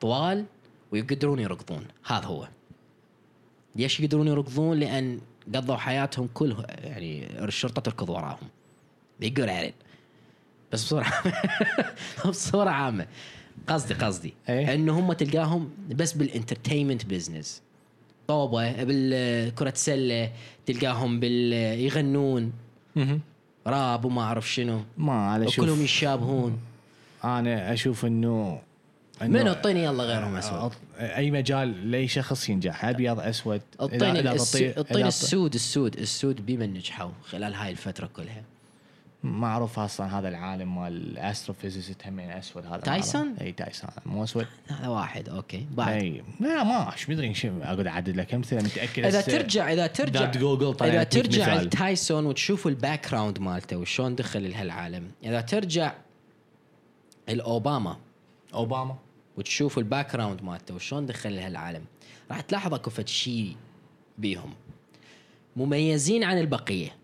[0.02, 0.46] طوال
[0.92, 1.86] ويقدرون يركضون.
[2.06, 2.48] هذا هو.
[3.76, 5.22] ليش يقدرون يركضون؟ لأن
[5.56, 8.48] قضوا حياتهم كلها يعني الشرطة تركض وراهم.
[9.24, 9.26] at
[9.70, 9.74] it
[10.72, 11.34] بس بصورة عامة.
[12.30, 13.08] بصورة عامة.
[13.68, 14.34] قصدي قصدي.
[14.50, 14.74] إيه.
[14.74, 17.62] إنه هم تلقاهم بس بال entertainment business
[18.28, 20.32] طوبة بالكرة سله
[20.66, 22.54] تلقاهم بال يغنون.
[23.68, 24.82] راب وما أعرف شنو.
[24.98, 25.60] ما أنا أشوف.
[25.60, 26.60] وكلهم يشابهون.
[27.24, 28.62] أنا أشوف إنه
[29.20, 30.72] إنه- من اعطيني يلا غيرهم أسود.
[31.02, 37.54] أي مجال لأي شخص ينجح أبيض أسود اعطيني إذا- السود السود السود بمن نجحوا خلال
[37.54, 38.44] هاي الفترة كلها؟
[39.24, 43.90] معروف أصلا هذا العالم مال ال astrophysicist همين أسود هذا تايسون؟ إي تايسون.
[44.06, 45.66] مو أسود؟ هذا واحد أوكي.
[45.72, 46.02] بعد.
[46.02, 46.24] إي.
[46.40, 50.88] لا ما إيش مدري أقعد أعدد لك أمثلة متأكد إذا ترجع إذا ترجع جوجل طلع
[50.88, 51.62] إذا لك 100 ترجع.
[51.62, 55.94] لتايسون وتشوف ال background مالته وشلون دخل لهالعالم إذا ترجع
[57.30, 57.98] لأوباما.
[58.54, 58.96] أوباما؟
[59.38, 61.86] وتشوف ال background مالته وشلون دخل لهالعالم.
[62.32, 63.56] راح تلاحظ أكو فد شيء
[64.18, 64.54] بيهم.
[65.56, 66.96] مميزين عن البقية.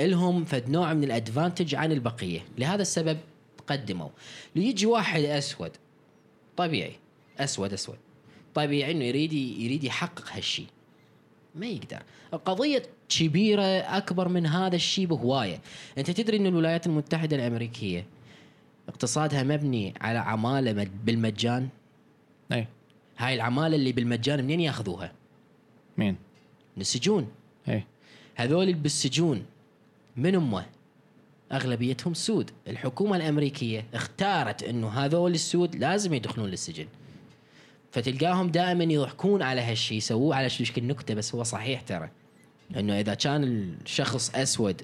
[0.00, 2.40] إلهم فد نوع من الادفانتج عن البقية.
[2.58, 3.18] لهذا السبب
[3.66, 4.08] قدموا.
[4.56, 5.70] ليجي واحد أسود
[6.56, 6.96] طبيعي.
[7.38, 7.98] أسود أسود.
[8.54, 10.66] طبيعي إنه يريد يريد يحقق هالشيء
[11.54, 12.02] ما يقدر.
[12.34, 15.60] القضية كبيرة أكبر من هذا الشيء بهواية.
[15.98, 18.06] أنت تدري أن الولايات المتحدة الأمريكية
[18.88, 21.68] اقتصادها مبني على عمالة مد- بالمجان.
[22.52, 22.66] أي.
[23.18, 25.12] هاي العمالة اللي بالمجان منين ياخذوها؟
[25.98, 26.16] مين؟
[26.76, 27.28] من السجون.
[27.68, 27.84] أي.
[28.34, 29.44] هذول اللي بالسجون
[30.16, 30.62] من هم
[31.52, 32.50] أغلبيتهم سود.
[32.68, 36.86] الحكومة الأمريكية اختارت أنه هذول السود لازم يدخلون للسجن.
[37.92, 42.10] فتلقاهم دائما يضحكون على هالشيء يسووه على شكل نكته بس هو صحيح ترى.
[42.76, 43.44] إنه إذا كان
[43.84, 44.82] الشخص أسود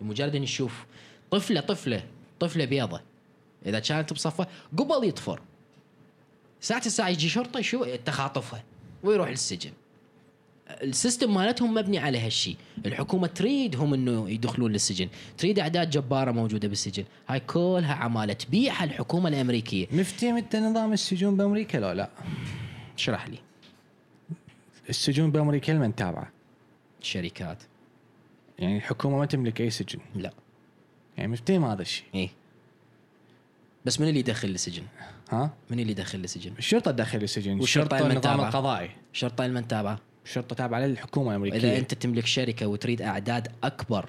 [0.00, 0.84] مجرد ان يشوف
[1.30, 2.04] طفلة طفلة
[2.40, 3.00] طفلة بيضة.
[3.66, 4.46] إذا كانت بصفه
[4.78, 5.40] قبل يطفر.
[6.60, 8.64] ساعة الساعة يجي شرطة يشوف تخاطفها
[9.02, 9.70] ويروح للسجن.
[10.82, 12.56] السيستم مالتهم مبني على هالشيء.
[12.86, 15.08] الحكومة تريدهم إنه يدخلون للسجن.
[15.38, 17.04] تريد أعداد جبارة موجودة بالسجن.
[17.28, 19.86] هاي كلها عمالة تبيعها الحكومة الأمريكية.
[19.92, 22.10] مفتهم انت نظام السجون بأمريكا لو لا؟
[22.96, 23.38] اشرح لي.
[24.88, 26.32] السجون بأمريكا لمن تابعة؟
[27.00, 27.62] الشركات
[28.58, 30.32] يعني الحكومة ما تملك أي سجن؟ لا.
[31.16, 32.04] يعني مفتهم هذا الشيء.
[32.14, 32.28] إيه.
[33.84, 34.82] بس من اللي يدخل للسجن؟
[35.30, 39.98] ها؟ من اللي يدخل للسجن؟ الشرطة تدخل السجن الشرطه لمن النظام؟ القضائي شرطة من تابعة.
[40.24, 41.58] الشرطه تابعة للحكومة الأمريكية.
[41.58, 44.08] إذا أنت تملك شركة وتريد أعداد أكبر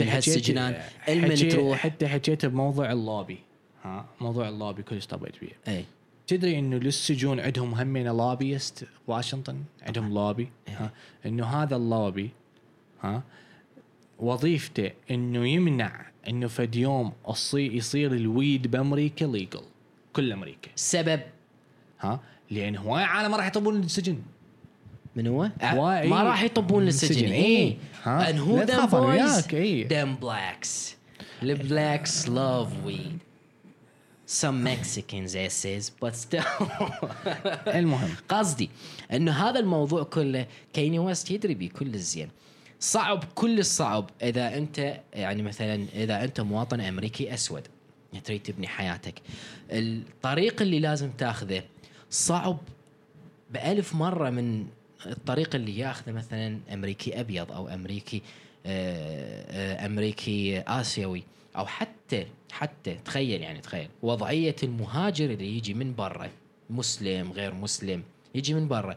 [0.00, 1.78] من هالسجنان المن تروح.
[1.78, 3.38] حتى حكيت بموضوع اللوبي.
[3.84, 5.84] ها؟ موضوع اللوبي كلش طبيت بيه إي.
[6.26, 10.48] تدري إنه للسجون عندهم همين lobbyist واشنطن؟ عندهم لوبي.
[10.68, 10.90] ها؟
[11.26, 12.30] إنه هذا اللوبي
[13.02, 13.22] ها؟
[14.18, 17.12] وظيفته إنه يمنع إنه فد يوم
[17.54, 19.60] يصير الويد بأمريكا ليجل
[20.12, 20.70] كل أمريكا.
[20.76, 21.20] سبب.
[22.00, 24.18] ها؟ لأن هواي عالم ما راح يطبون للسجن
[25.16, 27.76] من هو؟ هواي- ما راح يطبون للسجن اي.
[28.02, 29.08] ها؟ and who لا them تخاف أنا boys?
[29.08, 29.88] وياك، إيه.
[29.88, 30.94] them blacks.
[31.42, 33.18] The blacks love weed.
[34.26, 36.62] Some Mexicans asses but still.
[37.66, 38.10] المهم.
[38.28, 38.70] قصدي
[39.12, 42.28] إنه هذا الموضوع كله كيني ويست يدري بيه كل الزين.
[42.80, 47.62] صعب كل الصعب إذا أنت يعني مثلا إذا أنت مواطن أمريكي أسود
[48.24, 49.14] تريد تبني حياتك.
[49.70, 51.62] الطريق اللي لازم تأخذه
[52.10, 52.58] صعب
[53.50, 54.66] بألف مرة من
[55.06, 58.22] الطريق اللي يأخذه مثلا أمريكي أبيض أو أمريكي
[58.66, 61.22] آه، آه، أمريكي آسيوي
[61.56, 66.30] أو حتى حتى تخيل يعني تخيل وضعية المهاجر اللي يجي من برا
[66.70, 68.02] مسلم غير مسلم
[68.34, 68.96] يجي من برا.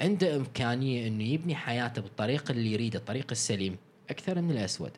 [0.00, 3.76] عنده إمكانية أنه يبني حياته بالطريقة اللي يريده الطريق السليم
[4.10, 4.90] أكثر من الأسود.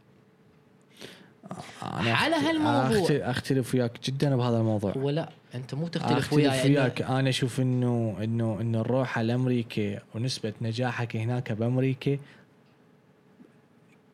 [1.82, 3.08] أنا على هالموضوع.
[3.10, 4.92] أختلف وياك جدا بهذا الموضوع.
[4.96, 7.02] ولا أنت مو تختلف وياي وياك.
[7.02, 12.18] أنا أشوف انه انه إنه الروحه لامريكا ونسبة نجاحك هناك بأمريكا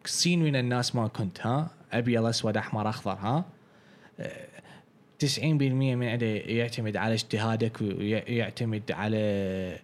[0.05, 3.45] كثير من الناس ما كنت ها؟ ابيض اسود أحمر أخضر ها؟
[4.21, 4.47] أه،
[5.19, 9.79] 90% من عنده يعتمد على اجتهادك ويعتمد على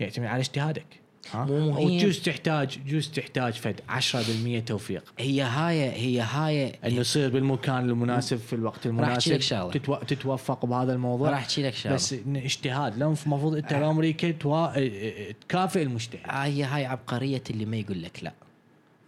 [0.00, 0.86] يعتمد على اجتهادك.
[1.32, 5.12] ها؟ مو هي- وجوز تحتاج جوز تحتاج فد 10% توفيق.
[5.18, 6.66] هي هاي هي هاي.
[6.84, 9.70] إنه يصير بالمكان المناسب في الوقت راح أحكي لك المناسب شغلة.
[9.72, 9.94] تتو...
[9.96, 11.30] تتوفق بهذا الموضوع.
[11.30, 11.94] راح أحكي لك شغلة.
[11.94, 12.98] بس إن اجتهاد.
[12.98, 14.88] لو المفروض أنت بأمريكا توا...
[15.32, 16.20] تكافئ المجتهد.
[16.26, 18.32] هاي هاي عبقرية اللي ما يقول لك لا.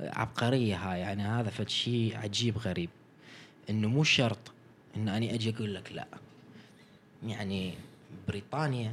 [0.01, 1.01] عبقرية هاي.
[1.01, 2.91] يعني هذا فد شيء عجيب غريب.
[3.71, 4.39] إنه مو شرط
[4.97, 6.07] إنه اني أجي أقول لك لا.
[7.27, 7.75] يعني
[8.29, 8.93] بريطانيا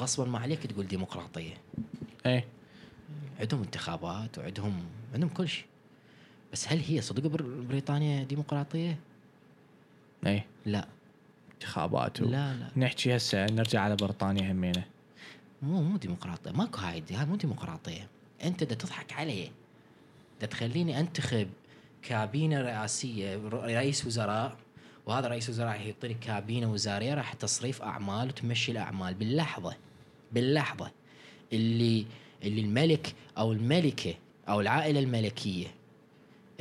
[0.00, 1.54] غصبا ما عليك تقول ديمقراطية.
[2.26, 2.44] إيه.
[3.40, 4.84] عندهم انتخابات وعندهم
[5.14, 5.64] عندهم كل شيء.
[6.52, 8.98] بس هل هي صدق بر- بريطانيا ديمقراطية؟
[10.26, 10.46] إيه.
[10.66, 10.86] لا.
[11.54, 12.24] انتخابات و...
[12.24, 12.68] لا لا.
[12.76, 14.84] نحكي هسه نرجع على بريطانيا همينة.
[15.62, 16.50] مو مو ديمقراطية.
[16.50, 18.06] ماكو هاي هاي مو ديمقراطية.
[18.44, 19.50] أنت دا تضحك علي
[20.40, 21.48] دا تخليني أنتخب
[22.02, 24.56] كابينة رئاسية ر- رئيس وزراء.
[25.06, 29.76] وهذا رئيس وزراء يعطيني كابينة وزارية راح تصريف أعمال وتمشي الأعمال باللحظة.
[30.32, 30.90] باللحظة
[31.52, 32.06] اللي
[32.44, 34.14] اللي الملك أو الملكة
[34.48, 35.66] أو العائلة الملكية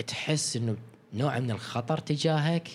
[0.07, 0.75] تحس إنه
[1.13, 2.69] نوع من الخطر تجاهك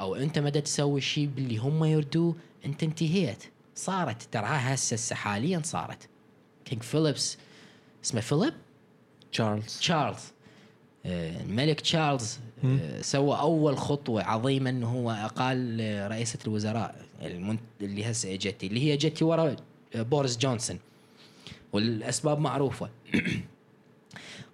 [0.00, 2.34] أو أنت ما دا تسوي شيء باللي هم يردوه
[2.66, 3.44] أنت انتهيت.
[3.74, 6.08] صارت ترى هسه هسه حاليا صارت.
[6.64, 7.38] King فيليبس
[8.04, 8.54] اسمه فيليب
[9.32, 10.20] تشارلز تشارلز
[11.06, 17.04] الملك تشارلز آه، سوى أول خطوة عظيمة إنه هو اقال رئيسه الوزراء
[17.80, 19.56] اللي هسه اجتي اللي هي جتي ورا
[19.94, 20.78] بوريس جونسون.
[21.72, 22.90] والأسباب معروفة.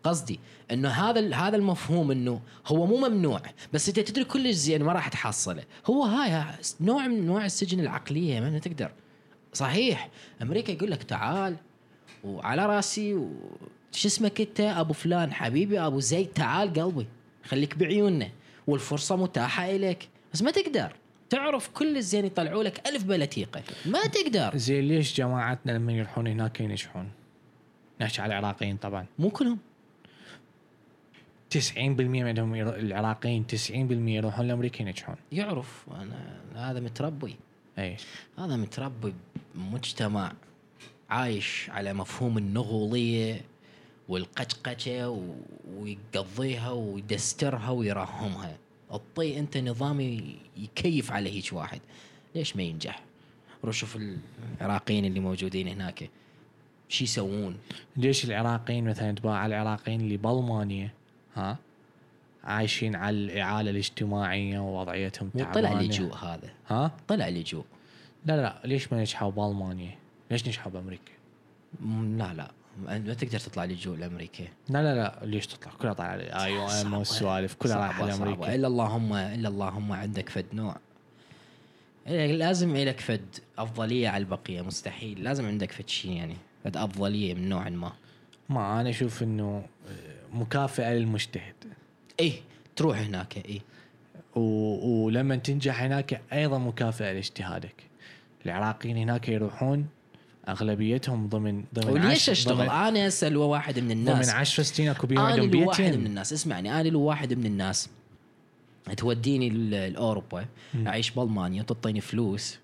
[0.05, 4.93] قصدي إنه هذا هذا المفهوم إنه هو مو ممنوع بس إنت تدري كلش زين ما
[4.93, 5.65] راح تحصله.
[5.87, 8.91] هو هاي نوع من نوع السجن العقلية ما تقدر.
[9.53, 10.11] صحيح
[10.43, 11.57] أمريكا يقول لك تعال
[12.25, 13.31] وعلى رأسي و...
[13.93, 17.07] شو اسمك أنت؟ أبو فلان حبيبي أبو زيد تعال قلبي
[17.45, 18.31] خليك بعيوننا.
[18.67, 20.97] والفرصة متاحة إليك بس ما تقدر.
[21.31, 24.57] تعرف كل الزين يطلعوا لك ألف بلتيقه ما تقدر.
[24.57, 27.11] زين ليش جماعتنا لما يروحون هناك ينجحون؟
[28.01, 29.07] نحكي على العراقيين طبعا.
[29.19, 29.59] مو كلهم.
[31.55, 32.71] 90% منهم يرو...
[32.71, 35.17] العراقيين 90% يروحون لأمريكا ينجحون.
[35.33, 37.37] يعرف أنا هذا متربي.
[37.79, 37.97] اي
[38.39, 39.15] هذا متربي
[39.55, 40.33] بمجتمع
[41.11, 43.41] عايش على مفهوم النغولية
[44.09, 45.35] والقشقشة و-
[45.77, 48.57] ويقضيها ويدسترها ويرهمها
[48.93, 51.81] الطي انت نظام ي- يكيف على هيك واحد.
[52.35, 53.03] ليش ما ينجح؟
[53.65, 53.99] روح شوف
[54.61, 56.11] العراقيين اللي موجودين هناك.
[56.89, 57.57] شو يسوون؟
[57.97, 60.91] ليش العراقيين مثلا تباع على العراقيين اللي بألمانيا
[61.35, 61.57] ها؟
[62.45, 66.51] عايشين على الإعالة الاجتماعية ووضعيتهم تعبانه طلع لجوء هذا.
[66.69, 67.65] ها؟ طلع لجوء
[68.27, 69.99] لا لا ليش ما نجحوا بألمانيا؟
[70.31, 71.13] ليش نجحوا بأمريكا؟
[72.19, 72.51] لا لا.
[72.85, 76.65] ما تقدر تطلع لجوء لامريكا لا لا لا ليش تطلع؟ كلها طالعة على اي أو
[76.65, 76.99] ام صعبة.
[76.99, 78.07] والسوالف كلها رايحة.
[78.07, 78.55] لأمريكا.
[78.55, 80.77] إلا اللهم إلا اللهم عندك فد نوع.
[82.07, 83.27] إيه، لازم لك فد
[83.59, 85.25] أفضلية على البقية مستحيل.
[85.25, 87.93] لازم عندك فد شيء يعني فد أفضلية من نوع ما.
[88.49, 91.55] ما أنا أشوف إنه آه، مكافأة للمجتهد.
[92.21, 92.33] إيه
[92.77, 93.61] تروح هناك إيه.
[94.35, 94.41] و...
[95.05, 97.75] ولما تنجح هناك أيضا مكافأة لاجتهادك.
[98.47, 99.87] العراقيين هناك يروحون
[100.49, 104.27] أغلبيتهم ضمن ضمن وليش أشتغل؟ أنا أسأل واحد من الناس.
[104.27, 106.33] ضمن 10 سنين أكو بيهم أنا لو واحد من الناس.
[106.33, 107.89] اسمعني أنا لو واحد من الناس.
[108.97, 109.49] توديني
[109.89, 110.47] لاوروبا
[110.87, 112.59] أعيش بألمانيا تعطيني فلوس.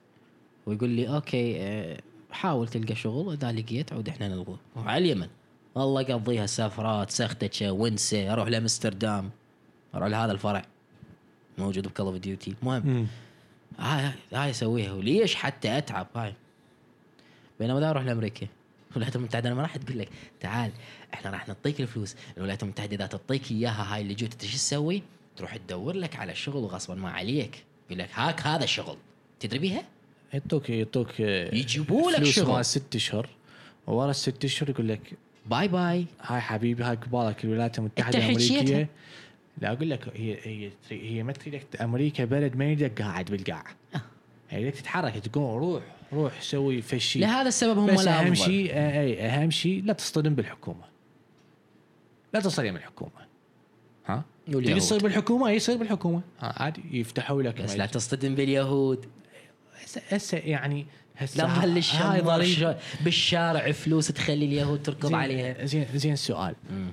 [0.66, 1.99] ويقول لي أوكي آه،
[2.31, 3.33] حاول تلقى شغل.
[3.33, 5.29] اذا لقيت عود إحنا نلغو على اليمن.
[5.75, 9.31] والله اقضيها سفرات سختشة ونسة أروح لأمستردام.
[9.95, 10.64] أروح لهذا الفرع.
[11.59, 13.07] موجود بكول اوف ديوتي المهم.
[13.79, 14.92] هاي هاي أسويها.
[14.92, 16.35] وليش حتى أتعب؟ هاي.
[17.61, 18.47] بينما دا أروح لأمريكا.
[18.93, 20.09] الولايات المتحدة ما راح تقول لك.
[20.41, 20.71] تعال
[21.15, 22.17] إحنا راح نعطيك الفلوس.
[22.37, 25.03] الولايات المتحدة إذا تعطيك إياها هاي اللي جوت انت شو تسوي؟
[25.37, 27.65] تروح تدور لك على شغل غصبا ما عليك.
[27.87, 28.97] يقول لك هاك هذا الشغل
[29.41, 29.85] تدري بيها؟
[30.33, 32.65] يعطوك يعطوك آه، يجيبوا لك شغل.
[32.65, 33.29] ست أشهر.
[33.87, 35.12] وورا الست أشهر يقول لك
[35.47, 36.07] باي باي.
[36.21, 38.19] هاي حبيبي هاي قبالك الولايات المتحدة.
[38.19, 38.88] الامريكيه
[39.61, 43.65] لا أقول لك هي هي هي ما تريدك أمريكا بلد ما يريدك قاعد بالقاع.
[44.53, 48.35] هي يريدك تتحرك تقول روح روح سوي فشي لهذا السبب هم بس أهم.
[48.35, 50.85] شيء اي أهم شيء لا تصطدم بالحكومة
[52.35, 53.11] لا تصطدم بالحكومة
[54.07, 54.25] ها.
[54.47, 59.07] تبي تصير بالحكومة يصير بالحكومة ها عادي يفتحوا لك بس لا تصطدم باليهود
[59.85, 60.87] هسه هسه يعني
[61.17, 61.45] هسه لا.
[62.45, 66.91] ش- بالشارع فلوس تخلي اليهود تركض زين- عليها زين زين سؤال مم.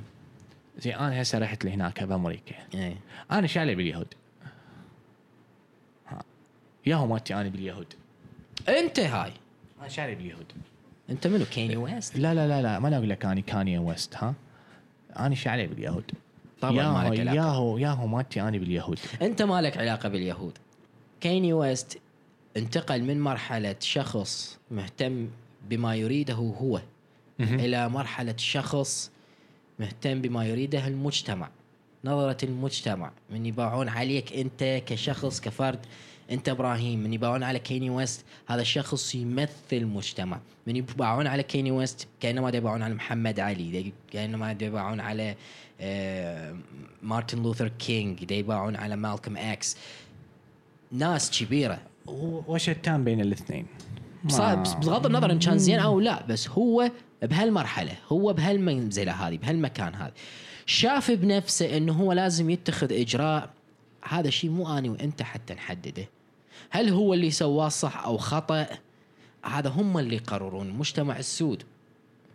[0.79, 2.97] زين أنا هسه رحت لهناك بامريكا إيه.
[3.31, 4.07] أنا علي باليهود؟
[6.85, 7.93] ها ياهو مالتي أنا باليهود.
[8.69, 9.31] أنت هاي.
[9.81, 10.45] أنا علي باليهود؟
[11.09, 12.17] أنت منو؟ كانييه ويست.
[12.17, 14.33] لا لا لا لا ما أقول لك اني كانييه ويست ها؟
[15.19, 16.11] أنا علي باليهود؟
[16.61, 17.35] طبعا ياهو ما لك علاقة.
[17.35, 18.99] ياهو ياهو مالتي أنا باليهود.
[19.21, 20.57] أنت ما لك علاقة باليهود.
[21.21, 21.99] كانييه ويست
[22.57, 25.27] انتقل من مرحلة شخص مهتم
[25.69, 26.81] بما يريده هو
[27.39, 29.11] إلى مرحلة شخص
[29.79, 31.49] مهتم بما يريده المجتمع.
[32.05, 35.79] نظرة المجتمع من يباعون عليك أنت كشخص كفرد
[36.31, 40.39] انت إبراهيم من يباعون على كانييه ويست هذا الشخص يمثل مجتمع.
[40.67, 45.35] من يباعون على كانييه ويست كانما يباعون على محمد علي كانما يباعون على
[45.81, 46.55] آه،
[47.03, 49.77] مارتن لوثر كينج يباعون على مالكوم إكس.
[50.91, 51.79] ناس كبيرة.
[52.47, 53.65] وشتان بين الاثنين؟
[54.23, 60.13] بغض النظر إن كان زين أو لا بس هو بهالمرحلة هو بهالمنزلة هذه بهالمكان هذا.
[60.65, 63.49] شاف بنفسه إنه هو لازم يتخذ إجراء
[64.09, 66.07] هذا شيء مو آني وأنت حتى نحدده.
[66.69, 68.67] هل هو اللي سواه صح أو خطأ؟
[69.45, 71.63] هذا هم اللي يقررون المجتمع السود.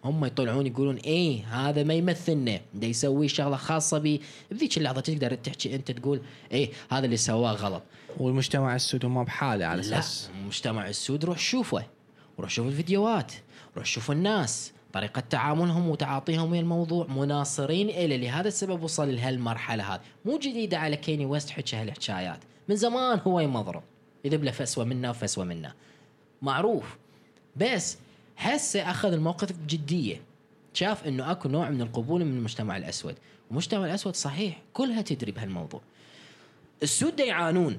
[0.04, 2.60] هم يطلعون يقولون إيه هذا ما يمثلنا.
[2.74, 4.20] دا يسوي شغلة خاصة بي.
[4.50, 6.20] بذيك اللحظة تقدر تحكي أنت تقول
[6.52, 7.82] إيه هذا اللي سواه غلط.
[8.18, 10.30] والمجتمع السود ما بحالة على لا أساس.
[10.46, 11.84] مجتمع السود روح شوفه.
[12.40, 13.32] روح شوف الفيديوهات.
[13.76, 14.72] روح شوف الناس.
[14.92, 17.06] طريقة تعاملهم وتعاطيهم ويا الموضوع.
[17.06, 20.00] مناصرين إلى لهذا السبب وصل لهالمرحلة هذه.
[20.24, 22.38] مو جديدة على كيني ويست حكى هالحكايات.
[22.68, 23.82] من زمان هو يمضرب.
[24.24, 25.74] يذب له فسوة منا وفسوة منا.
[26.42, 26.96] معروف.
[27.56, 27.98] بس
[28.38, 30.20] هسه أخذ الموقف بجدية
[30.74, 33.14] شاف إنه أكو نوع من القبول من المجتمع الأسود.
[33.50, 35.80] المجتمع الأسود صحيح كلها تدري بهالموضوع.
[36.82, 37.78] السود يعانون.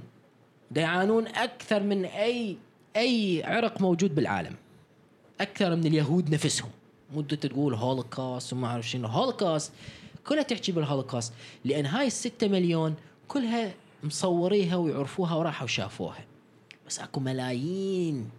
[0.75, 2.57] يعانون أكثر من أي
[2.95, 4.55] أي عرق موجود بالعالم.
[5.41, 6.69] أكثر من اليهود نفسهم.
[7.13, 9.07] مدة تقول هولوكاست وما أعرف شنو.
[9.07, 9.71] هولوكاست
[10.27, 11.33] كلها تحكي بالهولوكاست.
[11.65, 12.95] لأن هاي الستة مليون
[13.27, 16.25] كلها مصوريها ويعرفوها وراحوا وشافوها
[16.87, 18.29] بس اكو ملايين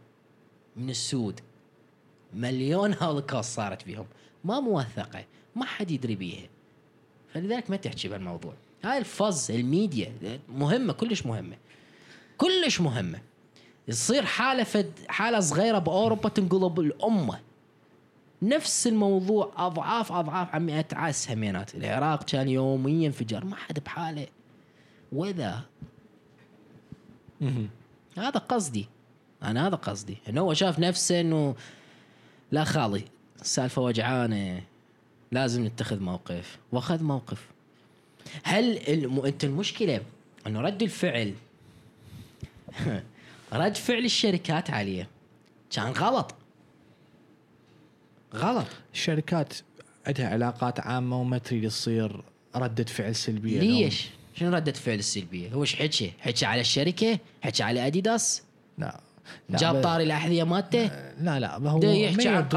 [0.77, 1.41] من السود.
[2.35, 4.07] مليون هولوكاست صارت فيهم.
[4.45, 5.25] ما موثقة.
[5.57, 6.49] ما حد يدري بيها.
[7.35, 8.55] فلذلك ما تحكي بهالموضوع.
[8.85, 10.13] هاي ال fuzz ال media
[10.49, 11.57] مهمة كلش مهمة.
[12.39, 13.21] كلش مهمة.
[13.89, 17.41] يصير حالة فد حالة صغيرة بأوروبا تنقلب الأمة.
[18.43, 21.75] نفس الموضوع أضعاف أضعاف عمي اتعاس همينات.
[21.75, 23.45] العراق كان يوميا انفجار.
[23.45, 24.27] ما حد بحاله.
[25.13, 25.63] وذا
[28.19, 28.89] هذا قصدي.
[29.43, 30.17] أنا هذا قصدي.
[30.29, 31.57] إنه هو شاف نفسه إنه
[32.53, 33.05] لا خالي.
[33.41, 34.63] السالفه وجعانة.
[35.33, 36.59] لازم نتخذ موقف.
[36.73, 37.47] وأخذ موقف.
[38.43, 39.21] هل الم...
[39.21, 40.01] أنت المشكلة
[40.47, 41.35] إنه رد الفعل.
[43.53, 45.09] رد فعل الشركات عليه.
[45.71, 46.35] كان غلط.
[48.35, 48.67] غلط.
[48.95, 49.55] الشركات
[50.07, 52.23] عندها علاقات عامة وما تريد تصير
[52.57, 53.71] ردة فعل سلبية لهم.
[53.71, 58.43] ليش؟ شنو ردة فعل السلبية؟ هو إيش حكي؟ حكي على الشركة؟ حكي على أديداس؟
[58.79, 59.01] لا
[59.51, 62.49] جاب طاري الأحذية مالته؟ لا لا هو ما يحكي عن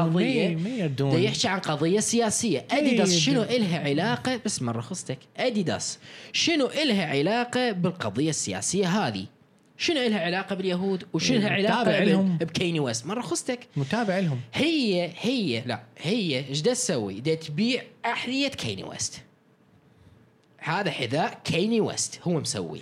[0.66, 3.18] يردون دا يحكي عن قضية سياسية أديداس.
[3.18, 5.98] شنو إلها علاقة بس مرة خصتك أديداس
[6.32, 9.26] شنو إلها علاقة بالقضية السياسية هذه؟
[9.78, 12.38] شنو إلها علاقة باليهود وشنو لها علاقة لهم.
[12.38, 18.84] بكيني ويست؟ مرة خصتك متابع لهم هي هي لا هي إيش تسوي؟ تبيع أحذية كيني
[18.84, 19.20] ويست.
[20.60, 22.80] هذا حذاء كيني ويست هو مسوي.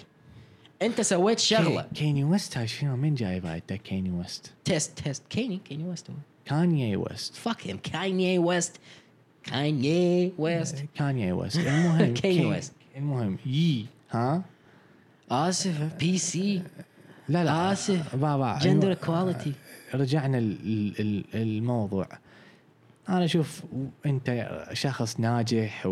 [0.83, 1.83] انت سويت شغلة.
[1.83, 6.11] كي- كيني ويست هاي شنو؟ من جايب هاي كيني ويست؟ تيست تيست كيني كيني ويست
[6.11, 6.17] هو.
[6.45, 7.35] كانيي ويست.
[7.35, 8.77] فك هيم كاني ويست
[9.45, 12.73] كاني ويست كانيي ويست المهم كيني كي- ويست.
[12.97, 14.43] المهم يي ها؟
[15.31, 16.63] آسف بي سي
[17.29, 17.73] لا لا.
[17.73, 18.17] آسف.
[18.17, 19.53] بابا gender equality
[19.95, 22.09] رجعنا ال- ال- ال- الموضوع.
[23.09, 23.63] أنا أشوف
[24.07, 25.87] أنت شخص ناجح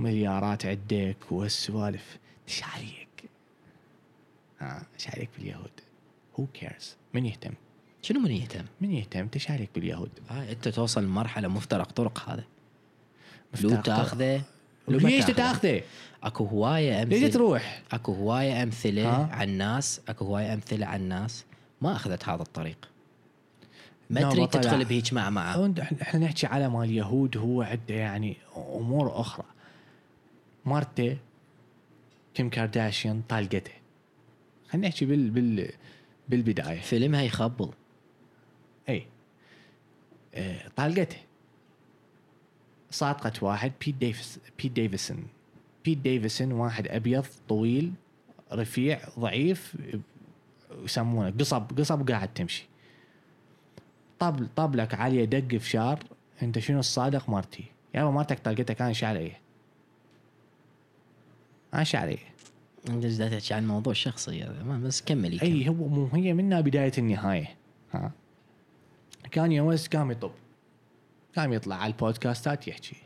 [0.00, 3.30] ومليارات عندك وهالسوالف إيش عليك؟
[4.60, 5.70] ها إيش عليك باليهود؟
[6.40, 7.52] who cares من يهتم؟
[8.02, 12.44] شنو من يهتم؟ من يهتم؟ إيش عليك باليهود؟ هاي أنت توصل لمرحلة مفترق طرق هذا
[13.62, 14.42] لو تاخذه
[14.88, 15.82] لو ليش تاخذه.
[16.22, 21.08] أكو هواية ليش امثله تروح؟ أكو هواية أمثلة ها؟ عن ناس أكو هواية أمثلة عن
[21.08, 21.44] ناس
[21.82, 22.88] ما أخذت هذا الطريق
[24.10, 24.48] ما تريد.
[24.48, 29.44] تدخل بهيج معمعة أو إحنا- إحنا نحكي على مال اليهود هو عنده يعني أمور أخرى
[30.70, 31.18] مرته
[32.34, 33.72] كيم كارداشيان طالقته
[34.68, 35.72] خلينا نحكي بال بال
[36.28, 36.80] بالبداية.
[36.80, 37.70] فيلمها يخبل
[38.88, 39.06] اي
[40.34, 41.16] آه، طالقته
[42.90, 45.26] صادقت واحد بيت ديفيس بيت ديفيسون.
[45.84, 47.92] بيت ديفيسون واحد أبيض طويل
[48.52, 49.76] رفيع ضعيف
[50.84, 52.66] يسمونه قصب قصب قاعد تمشي.
[54.18, 55.98] طب طب لك عاليه دق فشار
[56.42, 57.64] أنت شنو الصادق مرتي
[57.94, 59.39] يابا مرتك طلقتك أنا شعر إيه؟
[61.74, 62.18] أنا شعر إيه
[62.88, 65.50] انت جالس تحكي عن موضوع شخصي ما بس كملي كمل.
[65.50, 67.56] أي هو مو هي منها بدايه النهاية.
[67.92, 68.12] ها؟
[69.30, 70.32] كاني ويست قام يطب.
[71.36, 72.96] قام يطلع على البودكاستات يحكي.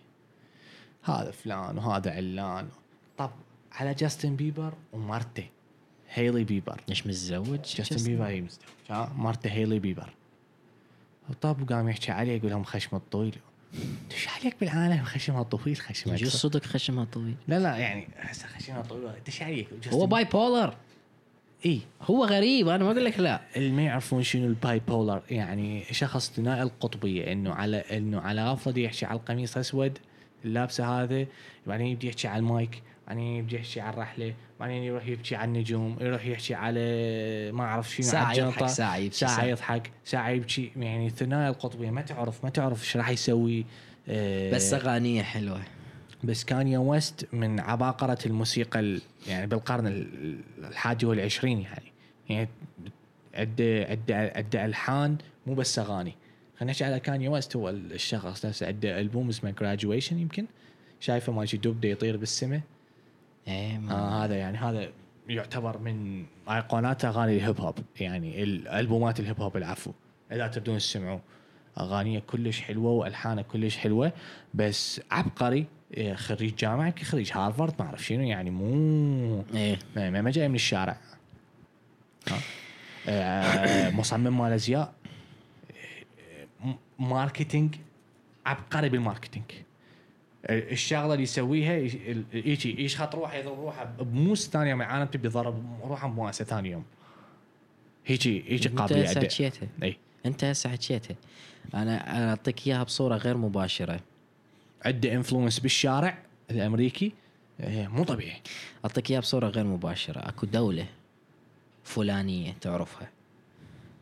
[1.02, 2.68] هذا فلان وهذا علان.
[3.18, 3.30] طب
[3.72, 5.46] على جاستن بيبر ومرته
[6.10, 6.80] هيلي بيبر.
[6.88, 10.14] ليش متزوج جاستن بيبر هي متزوج ها؟ مرته هيلي بيبر.
[11.40, 13.36] طب قام يحكي عليه يقول لهم خشمه طويل
[14.12, 16.30] إيش عليك بالعالم؟ خشمها طويل خشمها يجوز.
[16.32, 17.34] صدق خشمها طويل.
[17.48, 20.76] لا لا يعني هسه خشمها طويل إيش عليك؟ هو bipolar
[21.66, 21.80] إي.
[22.02, 23.40] هو غريب أنا ما أقول لك لا.
[23.56, 28.78] اللي ما يعرفون شنو ال bipolar يعني شخص ثنائي القطبية إنه على إنه على غفله
[28.78, 29.98] يحكي على القميص اسود
[30.44, 31.26] اللابسة هذا
[31.66, 32.82] بعدين يبدي يحكي على المايك.
[33.08, 36.80] بعدين يبدي يحكي على الرحله بعدين يروح يحكي على النجوم يروح يحكي على
[37.52, 38.38] ما أعرف شنو الجنطة.
[38.46, 39.44] يضحك، ساعة يبكي، ساعة ساعة.
[39.46, 40.72] يضحك ساعة يبكي.
[40.76, 43.64] يعني ثنائي القطبية ما تعرف ما تعرف إيش راح يسوي
[44.08, 45.60] آه، بس أغانية حلوة.
[46.24, 51.92] بس كانيي ويست من عباقرة الموسيقى ال- يعني بالقرن ال- الحادي والعشرين يعني.
[52.28, 52.48] يعني
[53.34, 56.14] عنده عنده عنده ألحان مو بس أغاني.
[56.58, 60.46] خلينا نحكي على كانيي ويست هو الشخص نفسه عنده ألبوم اسمه جراجويشن يمكن.
[61.00, 62.60] شايفه ماشي dope دا يطير بالسماء.
[63.48, 64.88] إيه ما- آه هذا يعني هذا
[65.28, 67.78] يعتبر من ايقونات أغاني ال hip hop.
[68.00, 69.92] يعني الالبومات ال hip hop العفو.
[70.32, 71.18] إذا تبدون تسمعوا
[71.78, 74.12] أغانيه كلش حلوة وألحانه كلش حلوة
[74.54, 79.78] بس عبقري إيه، خريج جامعة خريج هارفارد ما أعرف شنو يعني مو إيه.
[79.96, 80.96] ما, ما- جاي من الشارع.
[82.28, 82.38] ها.
[83.08, 84.92] آه، مصمم مال أزياء.
[86.64, 87.74] م- marketing
[88.46, 89.44] عبقري بال marketing.
[90.50, 95.28] الشغلة اللي يسويها يش- ال- يجي يشخط روحه؟ يضرب روحه بموس ثاني يوم العالم تبيع
[95.28, 96.84] ضرب روحه بموس ثاني يوم.
[98.06, 99.20] هيجي هيجي أنت قابليه هسه.
[99.20, 99.96] حكيتها إي.
[100.26, 101.16] أنت هسه حكيتها
[101.74, 104.00] أنا أنا أعطيك إياها بصورة غير مباشرة.
[104.84, 106.18] عنده influence بالشارع
[106.50, 107.12] الأمريكي
[107.60, 108.40] آه، مو طبيعي.
[108.84, 110.18] أعطيك إياها بصورة غير مباشرة.
[110.28, 110.86] أكو دولة
[111.84, 113.10] فلانية تعرفها.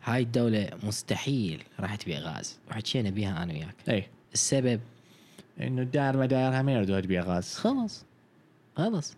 [0.05, 2.59] هاي الدولة مستحيل راح تبيع غاز.
[2.71, 3.75] وحكينا بيها أنا وياك.
[3.89, 4.07] إي.
[4.35, 4.81] السبب
[5.61, 7.55] إنه الدائر ما دايرها ما يردوا تبيع غاز.
[7.55, 8.05] خلص
[8.77, 9.17] خلص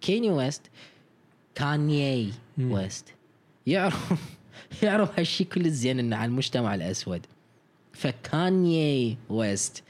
[0.00, 0.62] كيني ويست
[1.54, 2.32] كانيي.
[2.58, 3.04] ويست.
[3.66, 4.12] يعرف
[4.82, 7.26] يعرف هالشي كل الزين إنه على المجتمع الأسود.
[7.92, 9.82] فكانيي ويست.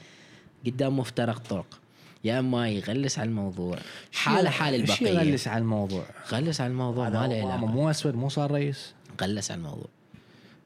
[0.65, 1.79] قدام مفترق طرق.
[2.23, 3.77] يا أما يغلس على الموضوع.
[4.13, 5.09] حاله حال البقية.
[5.09, 7.65] يغلس على الموضوع؟ غلس على الموضوع ما له علاقة.
[7.65, 8.93] مو أسود مو صار رئيس.
[9.21, 9.87] غلس على الموضوع.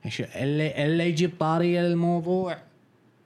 [0.08, 2.58] شو اللي اللي يجيب طارية للموضوع.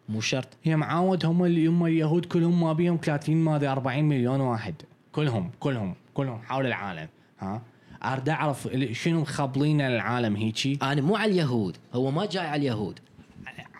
[0.09, 0.47] مو شرط.
[0.65, 4.75] يا معاود هم اللي هم اليهود كلهم ما بيهم 30 ماذا 40 مليون واحد.
[5.11, 7.07] كلهم كلهم كلهم حول العالم
[7.39, 7.61] ها؟
[8.03, 12.99] اريد أعرف شنو مخبلين العالم هيجي؟ أنا مو على اليهود هو ما جاي على اليهود.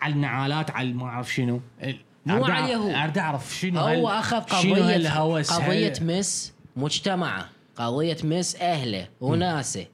[0.00, 1.60] على النعالات على ما أعرف شنو.
[2.26, 2.94] مو على اليهود.
[2.94, 9.86] اريد أعرف شنو هو أخذ قضيه قضية مس مجتمعه قضية مس أهله وناسه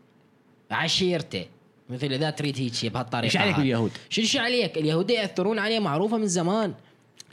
[0.70, 1.46] عشيرته.
[1.92, 3.56] مثل إذا تريد هيك بهالطريقة إيش عليك.
[3.56, 6.74] باليهود؟ شنو شو عليك اليهود يأثرون عليه معروفة من زمان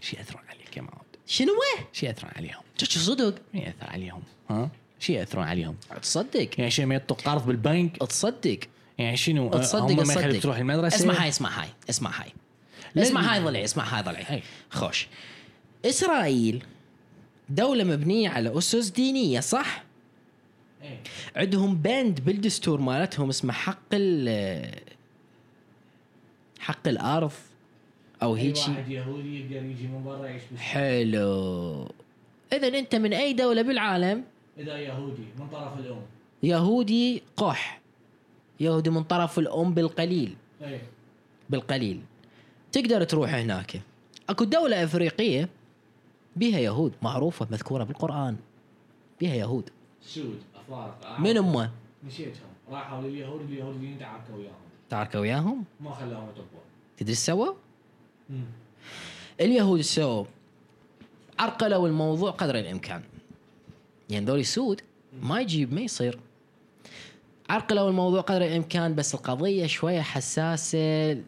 [0.01, 1.51] شو يأثرون عليك يا معود؟ شنو
[1.93, 6.88] شو يأثرون عليهم؟ شو صدق مين ياثر عليهم؟ ها؟ شو يأثرون عليهم؟ تصدق يعني شنو
[6.88, 8.60] ما يعطوا قرض بالبنك تصدق
[8.97, 12.34] يعني شنو تصدق هم ما يخليك تروح المدرسة اسمع هاي اسمع هاي اسمع هاي
[12.97, 14.43] اسمع هاي ضلعي اسمع هاي ضلعي.
[14.70, 15.07] خوش
[15.86, 16.64] إسرائيل
[17.49, 19.84] دولة مبنية على أسس دينية صح؟
[20.89, 20.99] إيه.
[21.35, 24.79] عندهم بند بالدستور مالتهم اسمه حق ال
[26.59, 27.31] حق الأرض
[28.23, 28.71] أو هيك شي.
[28.87, 31.91] يهودي يقدر يجي من برا يعيش حلو.
[32.53, 34.23] إذا أنت من أي دولة بالعالم؟
[34.57, 36.01] إذا يهودي من طرف الأم.
[36.43, 37.81] يهودي قح.
[38.59, 40.35] يهودي من طرف الأم بالقليل.
[40.61, 40.81] اي
[41.49, 42.01] بالقليل.
[42.71, 43.81] تقدر تروح هناك.
[44.29, 45.49] أكو دولة إفريقية
[46.35, 48.37] بها يهود معروفة مذكورة بالقرآن.
[49.21, 49.69] بها يهود.
[50.01, 50.39] سود.
[51.20, 51.72] من أمه؟
[52.07, 52.49] نسيتهم.
[52.72, 54.53] راحوا لليهود اليهوديين تعاركوا وياهم.
[54.89, 56.61] تعركوا وياهم؟ ما خلاهم يطبون
[56.97, 57.53] تدري إيش سووا؟
[59.41, 60.26] اليهود سووا؟
[61.39, 63.03] عرقلوا الموضوع قدر الإمكان.
[64.09, 64.82] يعني ذولي سود
[65.22, 66.20] ما يجيب ما يصير.
[67.49, 71.24] عرقلوا الموضوع قدر الإمكان بس القضية شوية حساسة.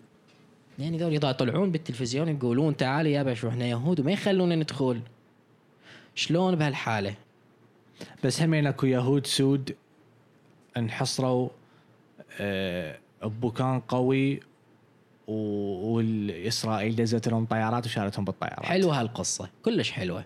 [0.80, 5.02] يعني ذول يطلعون بالتلفزيون يقولون تعالوا يابا شو إحنا يهود وما يخلونا ندخل.
[6.16, 7.16] شلون بهالحالة؟
[8.24, 9.76] بس همين أكو يهود سود
[10.78, 11.50] انحصروا
[12.40, 14.40] آه، بمكان قوي
[15.28, 18.66] والإسرائيل دزت لهم طيارات وشالتهم بالطيارات.
[18.66, 20.26] حلوة هالقصة كلش حلوة.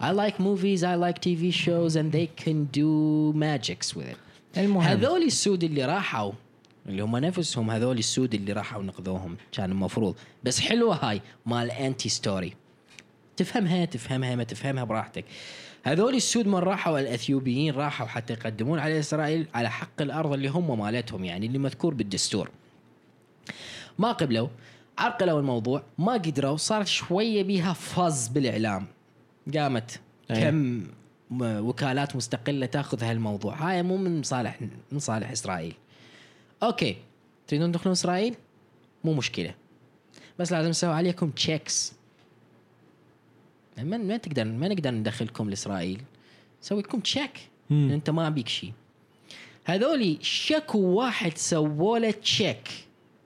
[0.00, 4.18] I like movies I like TV shows and they can do magics with it.
[4.58, 4.82] المهم.
[4.82, 6.32] هذول السود اللي راحوا
[6.86, 10.14] اللي هم نفسهم هذول السود اللي راحوا نقذوهم كان المفروض.
[10.44, 12.54] بس حلوة هاي مال anti story
[13.36, 15.24] تفهمها تفهمها ما تفهمها براحتك.
[15.88, 20.78] هذول السود من راحوا الأثيوبيين راحوا حتى يقدمون على إسرائيل على حق الأرض اللي هم
[20.78, 22.50] مالتهم يعني اللي مذكور بالدستور.
[23.98, 24.48] ما قبلوا
[24.98, 28.86] عرقلوا الموضوع ما قدروا صارت شوية بيها fuzz بالإعلام.
[29.54, 30.40] قامت أي.
[30.40, 30.86] كم
[31.40, 33.54] وكالات مستقلة تأخذ هالموضوع.
[33.54, 34.60] هاي مو من صالح
[34.92, 35.74] من صالح إسرائيل.
[36.62, 36.96] okay
[37.46, 38.34] تريدون تدخلون إسرائيل؟
[39.04, 39.54] مو مشكلة.
[40.38, 41.92] بس لازم نسوي عليكم checks
[43.78, 46.02] ما ما تقدر ما نقدر ندخلكم لإسرائيل.
[46.62, 47.48] نسوي لكم check.
[47.70, 48.72] أنت ما بيك شيء
[49.64, 52.68] هذولي check واحد سووا له check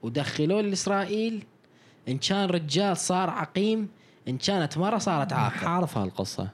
[0.03, 1.45] ودخلوه لإسرائيل.
[2.09, 3.89] إن كان رجال صار عقيم.
[4.29, 6.49] إن كانت مرة صارت عاقر عارف هالقصة.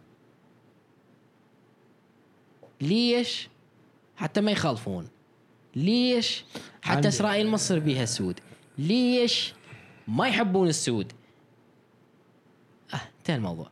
[2.80, 3.48] ليش؟
[4.16, 5.08] حتى ما يخالفون.
[5.76, 6.44] ليش؟
[6.82, 8.40] حتى عندي- إسرائيل ما تصير بيها سود.
[8.78, 9.54] ليش؟
[10.08, 11.12] ما يحبون السود.
[12.94, 13.70] أه انتهى الموضوع.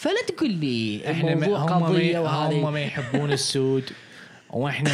[0.00, 2.70] فلا تقول لي إحنا الموضوع ما هم قضية ما هم وهذه.
[2.70, 3.90] ما يحبون السود.
[4.50, 4.90] وإحنا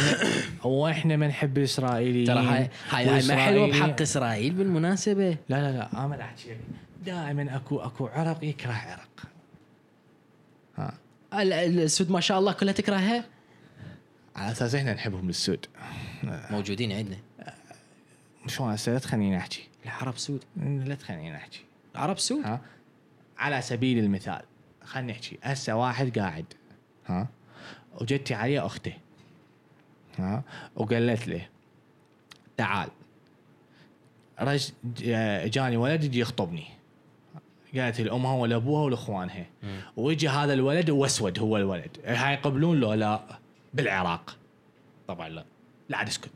[0.63, 5.29] وإحنا ما نحب الاسرائيليين ترى هاي هاي, ما حلوة بحق إسرائيل بالمناسبة.
[5.29, 6.57] لا لا لا أنا احكي
[7.05, 9.23] دائما اكو أكو عرق يكره عرق.
[10.77, 10.93] ها.
[11.33, 13.25] ال- ال- السود ما شاء الله كلها تكرهها؟
[14.35, 15.65] على أساس إحنا نحبهم السود
[16.23, 17.17] موجودين عندنا.
[18.47, 19.67] شلون هسه لا تخليني أحكي.
[19.85, 20.43] العرب سود.
[20.85, 21.59] لا تخليني أحكي.
[21.95, 22.61] العرب سود؟ ها.
[23.37, 24.41] على سبيل المثال.
[24.87, 25.37] خلينا نحكي.
[25.43, 26.45] هسه واحد قاعد.
[27.05, 27.27] ها؟
[28.01, 28.93] وجتي عليه اخته
[30.17, 30.43] ها؟
[30.75, 31.47] وقالت له
[32.57, 32.89] تعال.
[34.41, 34.71] رج
[35.49, 36.65] جاني ولد يجي يخطبني.
[37.75, 39.45] قالت لامها ولا ابوها ولا اخوانها
[39.97, 41.97] ويجي هذا الولد وأسود هو الولد.
[42.05, 43.39] هاي يقبلون له لا
[43.73, 44.37] بالعراق.
[45.07, 45.45] طبعا لا.
[45.89, 46.31] لا عاد اسكت.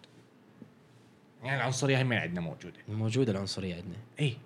[1.44, 2.78] يعني العنصرية هم عندنا موجودة.
[2.88, 3.98] موجودة العنصرية عندنا.
[4.20, 4.38] إي.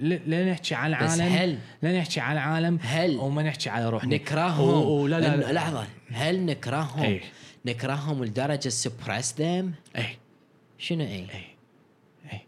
[0.00, 4.14] لا نحكي عن بس عالم هل- لا نحكي عن عالم هل وما نحكي على روحنا.
[4.14, 7.20] نكرههم؟ و- لا, لا لحظة هل نكرههم؟ إيه.
[7.66, 10.16] نكرههم لدرجة suppress them اي
[10.78, 11.44] شنو اي اي
[12.32, 12.40] اي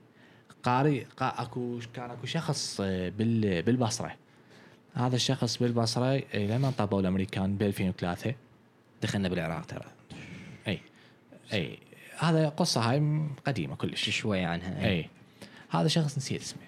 [0.63, 4.15] قاري قا اكو كان أكو شخص آه، بال بالبصرة.
[4.95, 8.35] هذا الشخص بالبصرة آه، لما طبوا الأمريكان ب 2003
[9.03, 9.85] دخلنا بالعراق ترى.
[10.69, 10.81] اي
[11.53, 11.79] اي
[12.19, 14.11] هذا قصة هاي قديمة كلش.
[14.11, 15.09] شوي عنها اي
[15.71, 16.63] هذا شخص نسيت اسمه.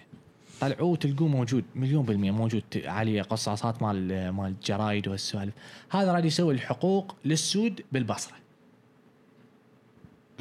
[0.60, 5.54] طلعوه تلقوه موجود مليون بالمية موجود عليه قصاصات مال مال الجرايد وهالسوالف
[5.90, 8.36] هذا راد يسوي الحقوق للسود بالبصرة.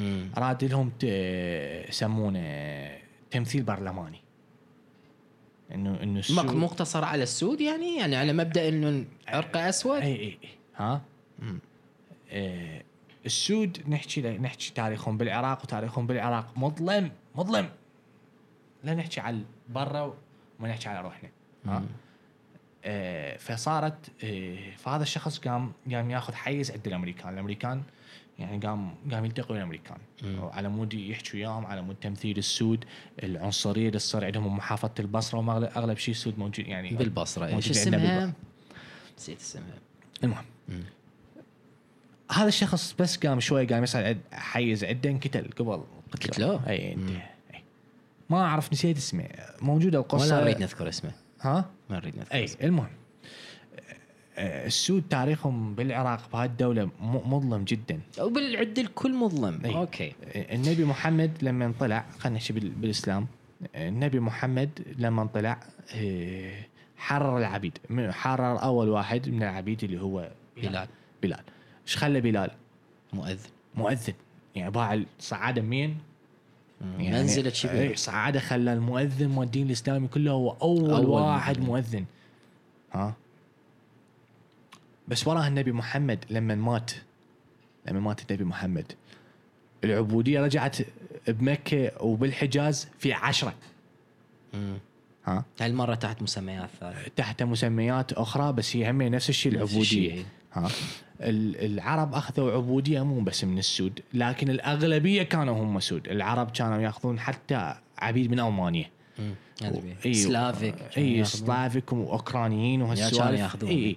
[0.00, 0.30] مم.
[0.36, 0.92] راد لهم
[1.88, 2.98] يسمونه
[3.30, 4.20] تمثيل برلماني.
[5.74, 10.38] إنه إنه السود مقتصر على السود يعني؟ يعني على مبدأ إنه عرقه أسود؟ اي اي
[10.44, 11.02] اي ها؟
[12.30, 12.82] آه
[13.26, 16.58] السود نحكي نحكي تاريخهم بالعراق وتاريخهم بالعراق.
[16.58, 17.68] مظلم مظلم.
[18.84, 20.14] لا نحكي على برا
[20.60, 21.28] وما نحكي على روحنا.
[21.66, 21.82] ها
[22.84, 23.36] آه.
[23.36, 27.32] فصارت آه فهذا الشخص قام قام ياخذ حيز عند الأمريكان.
[27.34, 27.82] الأمريكان
[28.38, 29.98] يعني قام قام يلتقوا الأمريكان.
[30.24, 32.84] على مود يحكوا وياهم على مود تمثيل السود
[33.22, 37.46] العنصرية اللي تصير عندهم محافظه البصرة وما أغلب شيء السود موجود يعني بالبصرة.
[37.50, 38.32] موجود عندنا اسمها؟ بالبصرة.
[39.18, 39.74] نسيت اسمها.
[40.24, 40.44] المهم.
[42.32, 46.96] هذا الشخص بس قام شوي قام عد- حيز عده انقتل قبل قتلوه؟ أي أي.
[48.30, 49.24] ما أعرف نسيت اسمه.
[49.62, 51.10] موجوده القصة ولا نريد نذكر اسمه.
[51.40, 52.62] ها؟ ما نريد نذكر أي اسمه.
[52.66, 52.88] المهم.
[54.38, 58.00] السود تاريخهم بالعراق بهذه الدولة م- مظلم جدا.
[58.20, 59.64] وبالعد الكل مظلم.
[59.64, 59.74] أي.
[59.76, 60.12] أوكي.
[60.34, 63.26] النبي محمد لما طلع خلينا نحكي بال- بالإسلام.
[63.74, 65.60] النبي محمد لما طلع
[65.94, 66.60] آه،
[66.96, 67.78] حرر العبيد.
[68.10, 70.88] حرر أول واحد من العبيد اللي هو بلال.
[71.22, 71.42] بلال.
[71.86, 72.50] إيش خلى بلال؟
[73.12, 73.50] مؤذن.
[73.74, 74.12] مؤذن.
[74.54, 75.98] يعني باع الصعاده منين؟
[76.80, 81.68] يعني منزله شبه إيه، صعاده خلى المؤذن والدين الإسلامي كله هو أول, أول واحد مؤذن.
[81.70, 82.04] مؤذن.
[82.92, 83.14] ها؟
[85.08, 86.90] بس وراها النبي محمد لما مات
[87.86, 88.92] لما مات النبي محمد
[89.84, 90.76] العبودية رجعت
[91.28, 93.54] بمكة وبالحجاز في عشرة.
[94.54, 94.78] مم.
[95.24, 99.80] ها؟ هالمرة تحت مسميات ثانية تحت مسميات أخرى بس هي هم نفس الشيء نفس العبودية.
[100.10, 100.24] الشيء.
[100.58, 100.68] ها.
[101.20, 106.08] العرب أخذوا عبودية مو بس من السود لكن الأغلبية كانوا هم سود.
[106.08, 108.90] العرب كانوا يأخذون حتى عبيد من ألمانيا.
[110.12, 111.24] Slavic إي.
[111.24, 113.40] Slavic وأوكرانيين وهالسوالف.
[113.70, 113.96] إي.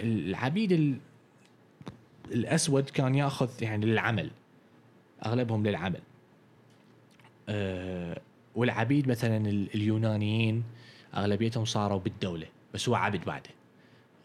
[0.00, 0.96] العبيد ال...
[2.32, 4.30] الأسود كان يأخذ يعني للعمل.
[5.26, 6.00] أغلبهم للعمل.
[7.48, 8.20] أه
[8.54, 10.64] والعبيد مثلا ال- اليونانيين
[11.16, 13.50] أغلبيتهم صاروا بالدولة بس هو عبد بعده.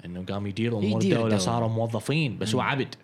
[0.05, 1.37] إنه قام يدير امور يدير الدولة.
[1.37, 2.95] صاروا موظفين بس هو عبد.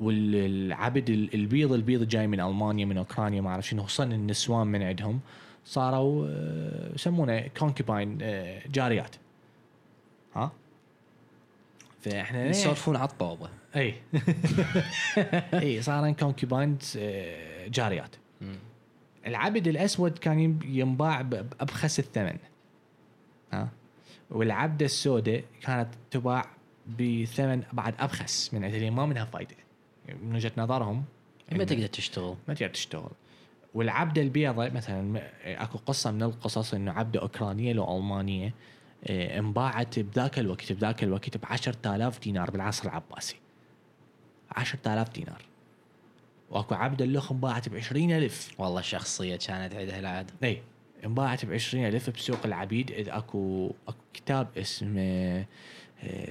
[0.00, 4.82] والعبد ال- البيض البيض جاي من ألمانيا من أوكرانيا ما أعرف شنو خصوصا النسوان من
[4.82, 5.20] عندهم
[5.64, 8.18] صاروا آه، يسمونه concubine
[8.72, 9.16] جاريات.
[10.36, 10.52] ها؟
[12.00, 13.48] فإحنا يسولفون على الطوبة.
[13.76, 13.94] إي.
[15.62, 16.78] إي صارن concubine
[17.68, 18.16] جاريات.
[19.26, 22.36] العبد الأسود كان ينباع بأبخس الثمن.
[23.52, 23.68] ها؟
[24.30, 26.46] والعبدة السوداء كانت تباع
[26.98, 29.56] بثمن بعد أبخس من عند ما منها فايدة.
[30.22, 31.04] من وجهة نظرهم
[31.52, 32.36] ما تقدر تشتغل.
[32.48, 33.10] ما تقدر تشتغل.
[33.74, 38.54] والعبدة البيضاء مثلا أكو قصة من القصص إنه عبدة أوكرانية لو ألمانية
[39.04, 43.36] آه، انباعت بذاك الوقت بذاك الوقت ب 10000 دينار بالعصر العباسي.
[44.56, 45.42] 10000 دينار.
[46.50, 50.34] وأكو عبدة اللخ انباعت ب 20000 والله شخصية كانت عندها العادة.
[50.44, 50.62] اي
[51.04, 55.46] انباعت ب 20000 بسوق العبيد إذ أكو أكو كتاب اسمه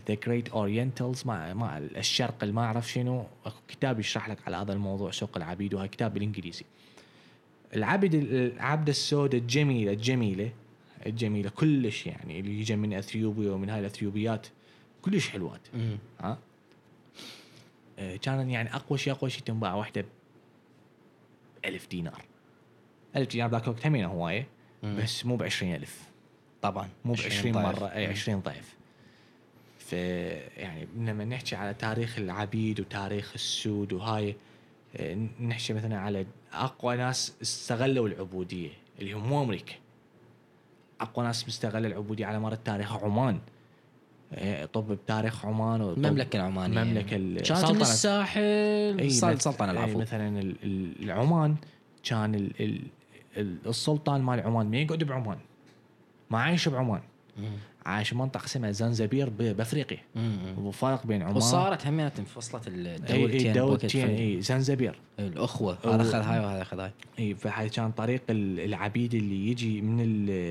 [0.07, 4.57] The Great Orientals مع مع الشرق اللي ما اعرف شنو؟ أكو كتاب يشرح لك على
[4.57, 6.65] هذا الموضوع سوق العبيد وهذا كتاب بالإنجليزي.
[7.75, 10.51] العبد العبده السوداء الجميلة الجميلة
[11.05, 14.47] الجميلة كلش يعني اللي يجي من أثيوبيا ومن هاي الأثيوبيات
[15.01, 15.61] كلش حلوات.
[15.73, 15.97] مم.
[16.19, 16.37] ها؟
[17.99, 20.05] آه، كان يعني أقوى شيء أقوى شيء تنباع واحدة ب
[21.65, 22.25] 1000 دينار.
[23.15, 24.47] 1000 دينار ذاك الوقت همينة هواية.
[24.83, 25.99] بس مو ب 20000
[26.61, 27.65] طبعا مو ب 20 ضعف.
[27.79, 28.75] مرة أي 20 ضعف.
[29.79, 34.35] ف يعني لما نحكي على تاريخ العبيد وتاريخ السود وهاي
[34.97, 38.69] آه، نحكي مثلا على أقوى ناس استغلوا العبودية
[38.99, 39.73] اللي هم مو أمريكا.
[41.01, 43.39] أقوى ناس مستغله العبودية على مر التاريخ عمان.
[44.33, 46.81] آه، طب بتاريخ عمان المملكه العمانية.
[46.81, 47.73] المملكه ال- كانت سلطنة.
[47.75, 48.41] من الساحل
[48.99, 49.99] أي صار مث- سلطنة أي العفو.
[49.99, 50.53] مثلا
[50.99, 51.55] العمان
[52.03, 52.49] كان
[53.37, 55.37] السلطان مال عمان ما يقعد بعمان؟
[56.29, 57.01] ما عايش بعمان.
[57.85, 59.97] عايش منطقة اسمها زنزبير بأفريقيا.
[60.15, 60.55] مم.
[60.57, 61.35] وفرق بين عمان.
[61.37, 64.99] وصارت همينة انفصلت الدولتين إي دولتين إي زنزبير.
[65.19, 65.77] الأخوة.
[65.85, 66.91] هذا اخذ هاي وهذا اخذ هاي.
[67.19, 69.99] إي فهاي كان طريق ال- العبيد اللي يجي من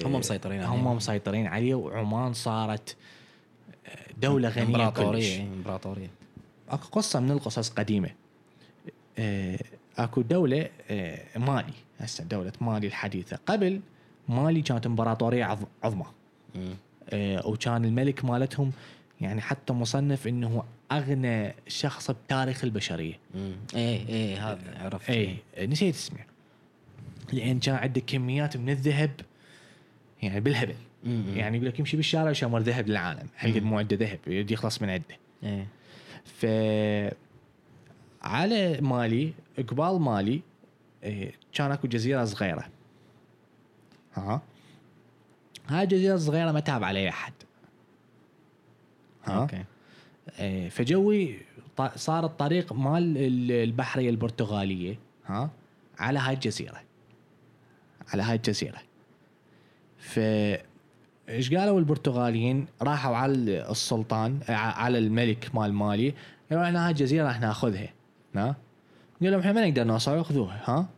[0.04, 0.68] هم مسيطرين عليه.
[0.74, 2.96] هم مسيطرين عليه وعمان صارت
[4.22, 6.10] دولة غنية إمبراطورية إمبراطورية.
[6.68, 8.10] أكو قصة من القصص قديمة.
[9.18, 9.58] آه،
[9.96, 13.38] أكو دولة آه، مالي هسه دولة مالي الحديثة.
[13.46, 13.80] قبل
[14.28, 16.06] مالي كانت إمبراطورية عظ- عظمى.
[17.10, 18.72] آه، وكان الملك مالتهم
[19.20, 23.14] يعني حتى مصنف إنه أغنى شخص بتاريخ البشرية.
[23.34, 23.52] مم.
[23.74, 25.10] إيه إيه هذا عرفت.
[25.10, 25.36] اي
[25.66, 26.18] نسيت اسمه.
[27.32, 29.10] لأن كان عنده كميات من الذهب
[30.22, 30.74] يعني بالهبل.
[31.04, 31.24] مم.
[31.36, 33.26] يعني يقول لك يمشي بالشارع يشمر ذهب للعالم.
[33.36, 34.18] حقد مو عنده ذهب
[34.50, 35.66] يخلص من عنده إيه.
[36.24, 36.46] ف
[38.22, 39.32] على مالي
[39.68, 40.40] قبال مالي
[41.02, 42.64] إيه، كان أكو جزيرة صغيرة.
[44.14, 44.40] ها؟
[45.68, 47.32] هاي الجزيرة الصغيرة ما تاب عليها أحد.
[49.24, 49.64] ها؟ okay.
[50.38, 51.40] إيه، فجوي
[51.96, 55.50] صار الطريق مال ال- البحرية البرتغالية ها؟
[55.98, 56.80] على هاي الجزيرة.
[58.12, 58.78] على هاي الجزيرة.
[59.98, 60.18] ف
[61.28, 63.32] إيش قالوا البرتغاليين؟ راحوا على
[63.70, 66.14] السلطان على الملك مال مالي.
[66.50, 67.88] قالوا إحنا هاي الجزيرة راح ناخذها.
[68.34, 68.56] ها؟
[69.20, 70.88] قال لهم إحنا ما نقدر نوصل خذوها ها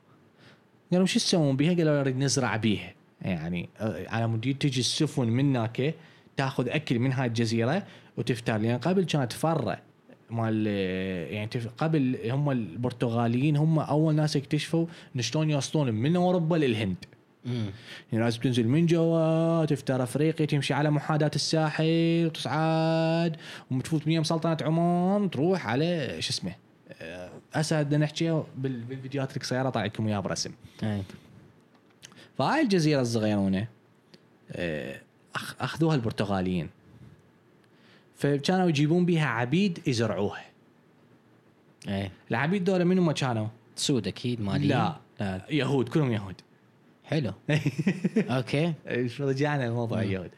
[0.93, 5.57] قالوا شو تسوون بيها؟ قالوا نريد نزرع بيها يعني آه، على مود تجي السفن من
[5.57, 5.95] هناك
[6.37, 9.79] تاخذ أكل من هاي الجزيرة وتفتر لأن قبل كانت فره
[10.31, 10.67] مال
[11.33, 14.87] يعني قبل هم البرتغاليين هم أول ناس اكتشفوا
[15.21, 16.97] شلون يوصلون من أوروبا للهند.
[18.13, 23.37] يعني لازم تنزل من جوا تفتر أفريقيا تمشي على محاذاه الساحل وتصعد
[23.71, 26.53] وتفوت من يم سلطنه عمان تروح على شو اسمه
[27.03, 30.51] آه، هسه بدنا نحكي بال- بالفيديوهات القصيره طلع لكم إياها برسم.
[32.39, 33.67] فهاي الجزيرة الصغيرونة
[34.53, 35.01] آه،
[35.61, 36.69] أخذوها البرتغاليين.
[38.17, 40.45] فكانوا يجيبون بها عبيد يزرعوها
[41.89, 43.47] إيه العبيد دول منو ما كانوا؟
[43.77, 44.97] سود أكيد مالي لا.
[45.21, 46.35] لا يهود كلهم يهود.
[47.05, 47.33] حلو.
[48.37, 48.73] okay.
[49.21, 50.31] رجعنا لموضوع اليهود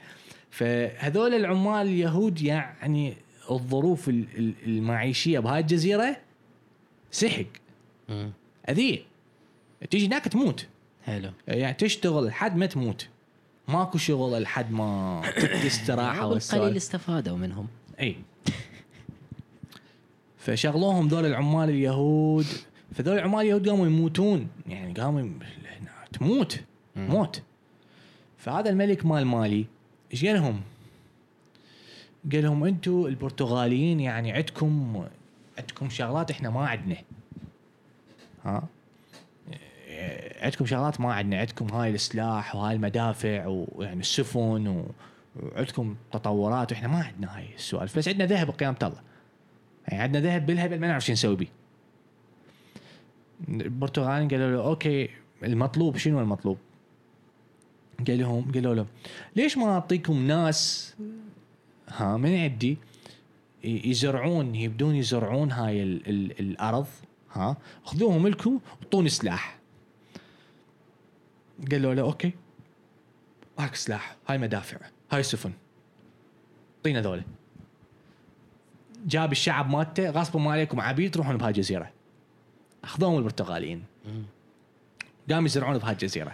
[0.50, 3.16] فهذول العمال اليهود يعني
[3.50, 6.16] الظروف ال- ال- المعيشية بهاي الجزيرة
[7.12, 7.44] سحق.
[8.68, 8.98] أذية.
[9.90, 10.66] تيجي هناك تموت.
[11.04, 11.30] حلو.
[11.48, 13.08] يعني تشتغل لحد ما تموت.
[13.68, 15.22] ماكو شغل لحد ما
[15.66, 16.76] استراحة والسوالف.
[16.76, 17.66] استفادوا منهم.
[18.00, 18.16] إي.
[20.38, 22.46] فشغلوهم ذول العمال اليهود.
[22.94, 24.48] فذول العمال اليهود قاموا يموتون.
[24.68, 25.38] يعني قاموا يم-
[26.12, 26.60] تموت.
[26.96, 27.42] موت.
[28.38, 29.66] فهذا الملك مال مالي
[30.12, 30.60] إيش قال لهم؟
[32.32, 35.04] قال لهم أنتم البرتغاليين يعني عندكم
[35.58, 36.96] عندكم شغلات إحنا ما عندنا.
[38.44, 38.62] ها؟
[40.42, 41.40] عندكم شغلات ما عندنا.
[41.40, 44.90] عندكم هاي السلاح وهاي المدافع ويعني السفن و-
[45.42, 46.72] وعندكم تطورات.
[46.72, 47.98] وإحنا ما عندنا هاي السوالف.
[47.98, 49.00] بس عندنا ذهب قيامة الله.
[49.88, 51.46] يعني عندنا ذهب بالهبل ما نعرف شو نسوي به
[53.48, 55.08] البرتغاليين قالوا له okay
[55.42, 56.58] المطلوب شنو المطلوب؟
[58.06, 58.86] قال لهم قالوا له
[59.36, 60.94] ليش ما نعطيكم ناس
[61.88, 62.78] ها من عندي
[63.64, 66.86] يزرعون يبدون يزرعون هاي ال ال الأرض
[67.32, 69.58] ها؟ خذوهم لكم وطوني سلاح.
[71.70, 72.32] قالوا له okay
[73.58, 74.76] هاك سلاح هاي مدافع
[75.12, 75.52] هاي سفن.
[76.76, 77.22] اعطينا ذولا
[79.06, 81.90] جاب الشعب مالته غصبا عليكم عبيد تروحون بهاي الجزيرة.
[82.84, 83.84] أخذوهم البرتغاليين.
[85.30, 86.32] قاموا يزرعون بهاي الجزيرة.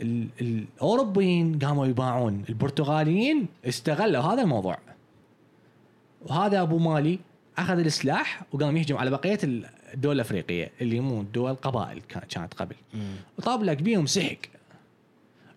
[0.00, 2.44] ال- الأوروبيين قاموا يباعون.
[2.48, 4.78] البرتغاليين استغلوا هذا الموضوع.
[6.22, 7.18] وهذا أبو مالي
[7.58, 9.38] أخذ السلاح وقام يهجم على بقية
[9.94, 12.74] الدول الأفريقية اللي مو دول قبائل كان- كانت قبل.
[13.38, 14.36] وطابلك بيهم سحق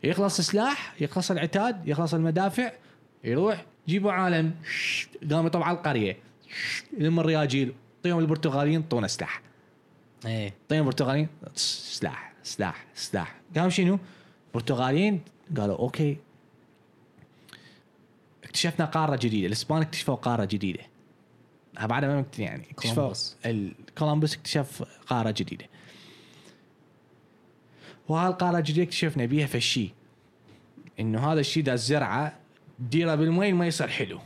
[0.03, 2.71] يخلص السلاح يخلص العتاد يخلص المدافع
[3.23, 4.55] يروح جيبوا عالم
[5.31, 6.17] قام يطب على القرية.
[6.97, 7.73] يلم الرياجيل.
[8.05, 9.41] يعطيهم البرتغاليين طونا سلاح.
[10.25, 10.53] إيه.
[10.69, 13.35] طيب البرتغاليين سلاح سلاح سلاح.
[13.55, 13.99] قاموا شنو؟
[14.47, 15.21] البرتغاليين
[15.57, 16.17] قالوا okay
[18.49, 19.47] اكتشفنا قارة جديدة.
[19.47, 20.79] الإسبان اكتشفوا قارة جديدة.
[21.81, 23.13] بعد ما يعني اكتشفوا
[23.97, 24.35] كولومبوس.
[24.35, 25.65] اكتشف قارة جديدة.
[28.07, 29.89] وهالقاره الجديدة اكتشفنا بيها فشي
[30.99, 32.33] إنه هذا الشيء ده الزرعة
[32.79, 34.19] ديرة بالمي ما يصير حلو.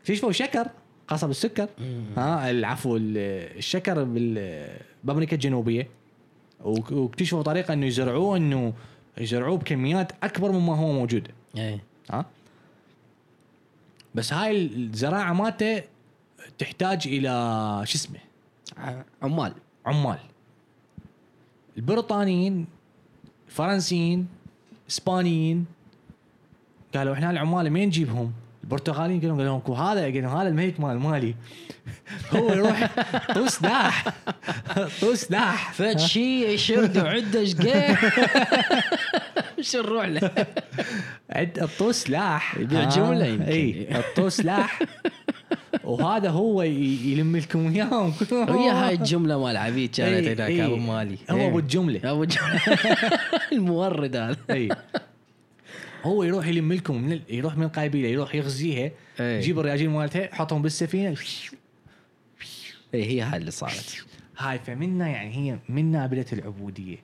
[0.00, 0.68] اكتشفوا شكر.
[1.08, 1.68] قصب السكر.
[2.16, 4.04] ها العفو ال- الشكر
[5.04, 5.88] بأمريكا الجنوبية.
[6.60, 8.72] واكتشفوا طريقة إنه يزرعوه إنه
[9.18, 11.28] يزرعوه بكميات أكبر مما هو موجود.
[11.56, 11.87] إيه.
[12.10, 12.24] ها؟
[14.14, 15.82] بس هاي الزراعة مالته
[16.58, 17.30] تحتاج إلى
[17.86, 18.18] شو اسمه؟
[19.22, 19.52] عمال.
[19.86, 20.18] عمال.
[21.76, 22.66] البريطانيين
[23.48, 24.28] الفرنسيين
[24.90, 25.66] اسبانيين
[26.94, 28.32] قالوا إحنا العمال منين نجيبهم؟
[28.64, 31.34] البرتغاليين قالوا قالوا لهم هذا قالوا هذا الملك مال مالي
[32.32, 32.90] هو يروح
[33.34, 34.04] طو سلاح
[35.00, 37.98] طو سلاح فد شيء يشرد وعده شقيه
[39.60, 40.30] شو نروح له؟
[41.30, 43.42] عد الطو سلاح يبيع ها، جملة يمكن.
[43.42, 44.82] إي الطو سلاح
[45.84, 50.60] وهذا هو يلم لكم اياهم وهي هاي الجملة مال عبيد كانت هناك.
[50.60, 51.18] أبو مالي.
[51.30, 51.46] هو.
[51.48, 52.00] أبو الجملة.
[52.10, 52.60] أبو جمله
[53.52, 54.36] المورد هذا.
[54.50, 54.68] إي.
[56.04, 58.90] هو يروح يلم لكم من ال- يروح من القبيله يروح يغزيها.
[59.20, 61.16] يجيب الرياجيل مالتها يحطهم بالسفينة.
[62.94, 64.04] إي هي هاي اللي صارت.
[64.38, 66.96] هاي فمنا يعني هي منا بدت العبودية.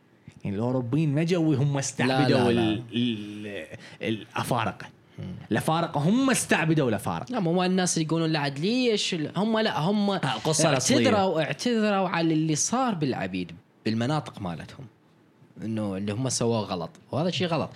[0.44, 2.62] يعني الاوروبيين ما جو هم استعبدوا لا، لا.
[2.72, 4.86] ال- ال- الأفارقة.
[5.50, 10.10] الافارقه هم استعبدوا الافارقه لا مو الناس اللي يقولون لا عاد ليش؟ هم لا هم
[10.12, 10.68] الأصلية.
[10.68, 13.52] اعتذروا اعتذروا على اللي صار بالعبيد
[13.84, 14.86] بالمناطق مالتهم.
[15.64, 17.70] إنه اللي هم سووه غلط وهذا شيء غلط.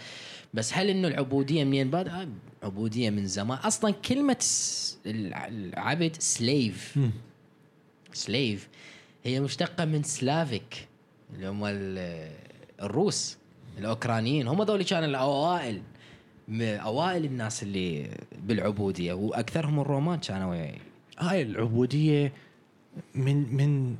[0.55, 2.29] بس هل إنه العبودية منين باد آه،
[2.63, 3.59] عبودية من زمان.
[3.59, 4.37] أصلا كلمة
[5.07, 6.99] العبد slave
[8.13, 8.69] slave
[9.25, 10.89] هي مشتقة من Slavic
[11.35, 11.61] اللي هم
[12.83, 13.39] الروس
[13.79, 15.83] الأوكرانيين هم ذول كانوا الأوائل
[16.61, 18.11] أوائل الناس اللي
[18.43, 20.67] بالعبودية وأكثرهم الرومان كانوا
[21.19, 21.43] هاي.
[21.43, 22.33] العبودية
[23.15, 23.97] من من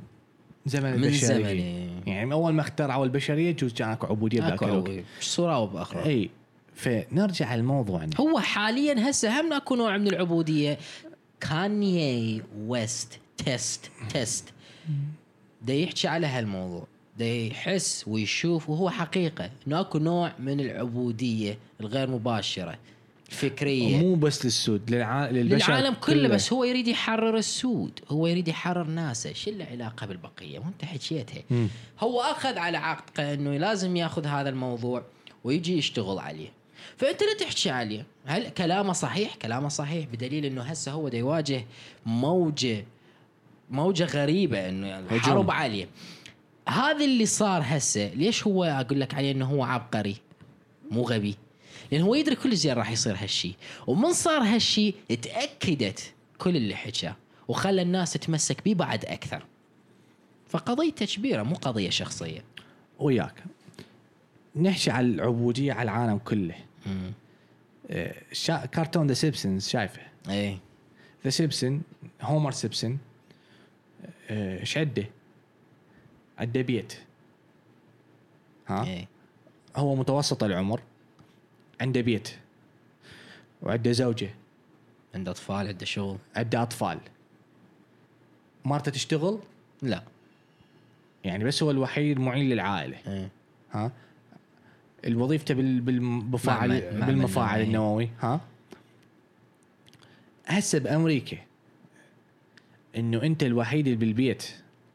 [0.65, 1.27] زمن من البشرية.
[1.27, 2.07] زمن،.
[2.07, 5.03] يعني من أول ما اخترعوا البشرية جوز كان أكو عبودية بذاك الوقت.
[5.39, 6.03] أو بأخرى.
[6.05, 6.29] إي
[6.73, 10.77] فنرجع للموضوع هو حاليا هسه هم أكو نوع من العبودية.
[11.41, 14.53] كانيي ويست test test
[15.61, 16.87] دا يحكي على هالموضوع.
[17.19, 19.49] دا يحس ويشوف وهو حقيقة.
[19.67, 22.77] إنه أكو نوع من العبودية الغير مباشرة
[23.29, 23.97] الفكرية.
[23.97, 25.29] مو بس للسود للع...
[25.29, 30.07] للبشر للعالم كله بس هو يريد يحرر السود هو يريد يحرر ناسه شو له علاقة
[30.07, 31.43] بالبقية؟ ما انت حكيتها.
[31.99, 35.03] هو أخذ على عاتقه إنه لازم يأخذ هذا الموضوع
[35.43, 36.49] ويجي يشتغل عليه.
[36.97, 38.05] فأنت لا تحكي عليه.
[38.25, 41.65] هل كلامه صحيح؟ كلامه صحيح بدليل إنه هسه هو دا يواجه
[42.05, 42.85] موجة
[43.69, 45.19] موجة غريبة إنه.
[45.19, 45.87] حرب عليه.
[46.69, 50.15] هذا اللي صار هسه ليش هو أقول لك عليه إنه هو عبقري؟
[50.91, 51.35] مو غبي.
[51.91, 53.53] لأن هو يدري كل زين راح يصير هالشيء
[53.87, 57.15] ومن صار هالشيء تأكدت كل اللي حكاه
[57.47, 59.43] وخلى الناس تتمسك به بعد أكثر.
[60.47, 62.43] فقضيته كبيره مو قضية شخصية.
[62.99, 63.43] وياك.
[64.55, 66.55] نحكي على العبودية على العالم كله.
[67.89, 68.65] آه، شا...
[68.65, 70.57] كرتون The Simpsons شايفه؟ إيه.
[71.23, 71.81] The Simpson
[72.21, 72.99] هومر سيمبسون
[74.29, 75.05] آه، إيش؟ عنده
[76.45, 76.93] بيت.
[78.67, 79.07] ها؟ إيه.
[79.75, 80.81] هو متوسط العمر
[81.81, 82.29] عنده بيت
[83.61, 84.29] وعنده زوجة.
[85.15, 86.17] عنده أطفال عنده شغل.
[86.35, 86.99] عنده أطفال.
[88.65, 89.39] مرته تشتغل؟
[89.81, 90.03] لا.
[91.23, 92.97] يعني بس هو الوحيد المعين للعائلة.
[93.07, 93.29] إيه.
[93.71, 93.91] ها؟
[95.05, 97.63] الوظيفته بال- بالمفاعل معمل- بالمفاعل نووي.
[97.67, 98.09] النووي.
[98.19, 98.41] ها؟
[100.45, 101.37] هسه بأمريكا
[102.97, 104.49] إنه أنت الوحيد اللي بالبيت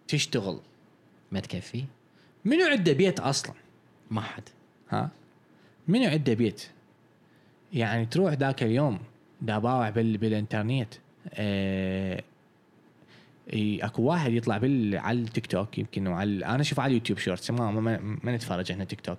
[0.09, 0.61] تشتغل.
[1.35, 1.85] ما تكفي
[2.45, 3.55] منو عنده بيت أصلا؟
[4.11, 4.43] ما حد.
[4.91, 5.11] ها؟
[5.89, 6.63] منو عنده بيت؟
[7.73, 8.99] يعني تروح ذاك اليوم
[9.43, 10.95] دا باوع بال بالإنترنت
[11.35, 12.23] آه
[13.53, 17.51] إي، أكو واحد يطلع بال على التيك توك يمكن وعلى أنا أشوف على اليوتيوب shorts
[17.51, 19.19] ما ما, ما نتفرج إحنا تيك توك.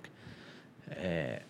[0.90, 1.40] آه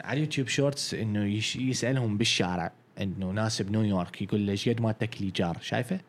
[0.00, 5.58] على اليوتيوب shorts إنه يسألهم بالشارع إنه ناس بنيويورك يقول له إيش قد مالتك الايجار
[5.60, 6.00] شايفه؟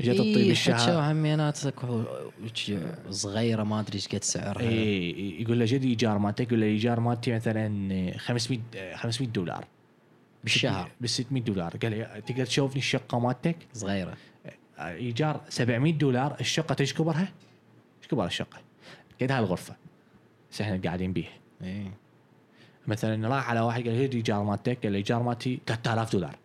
[0.00, 2.02] جت الطيب إيه، الشهر حكوا عمينات اكو
[3.10, 4.62] صغيرة ما أدري إيش قد سعرها.
[4.62, 8.60] اي يقول له جد إيجار مالتك يقول له الايجار مالتي مثلا 500
[8.96, 9.64] 500 دولار.
[10.44, 10.90] بالشهر.
[11.00, 11.76] ب 600 دولار.
[11.76, 14.16] قال لي تقدر تشوفني الشقة مالتك؟ صغيرة.
[14.78, 16.36] إيجار 700 دولار.
[16.40, 17.28] الشقة إيش كبرها؟
[18.02, 18.58] إيش كبر الشقة؟
[19.22, 19.76] قد هالغرفه
[20.52, 21.32] بس إحنا قاعدين بيها.
[21.62, 21.92] إيه.
[22.86, 26.36] مثلا راح على واحد قال لي "هذه إيجار مالتك؟ قال إيجار مالتي 3000 دولار.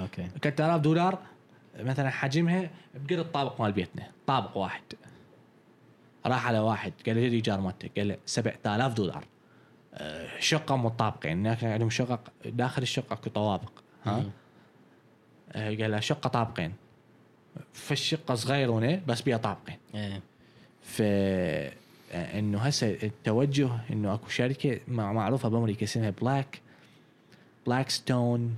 [0.00, 0.28] أوكي.
[0.42, 1.18] 3000 دولار
[1.78, 4.82] مثلا حجمها بقد الطابق مال بيتنا طابق واحد.
[6.26, 7.90] راح على واحد قال لي هذه إيجار مالتك.
[7.98, 9.24] قال له 7000 دولار.
[9.94, 13.70] آه، شقة مطابقين هناك عندهم شقق داخل الشقة اكو طوابق
[14.04, 14.24] ها.
[15.52, 16.72] آه، قال له شقة طابقين.
[17.72, 19.76] فالشقة صغيرونه بس بيها طابقين.
[19.94, 20.20] إيه.
[20.82, 26.60] ف آه، إنه هسه التوجه إنه أكو شركة مع- معروفة بأمريكا اسمها بلاك
[27.66, 28.56] بلاك ستون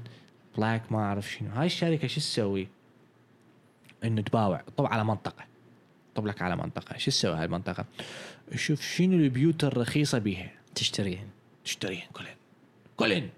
[0.57, 1.51] بلاك ما أعرف شنو.
[1.51, 2.69] هاي الشركة شو تسوي؟
[4.05, 4.63] إنه تباوع.
[4.77, 5.45] طب على منطقة.
[6.15, 6.99] طب لك على منطقة.
[6.99, 7.85] شو تسوي هاي المنطقة؟
[8.55, 11.29] شوف شنو البيوت الرخيصة بيها؟ تشتريهن.
[11.65, 12.37] تشتريهن كلهن.
[12.97, 13.29] كلهن.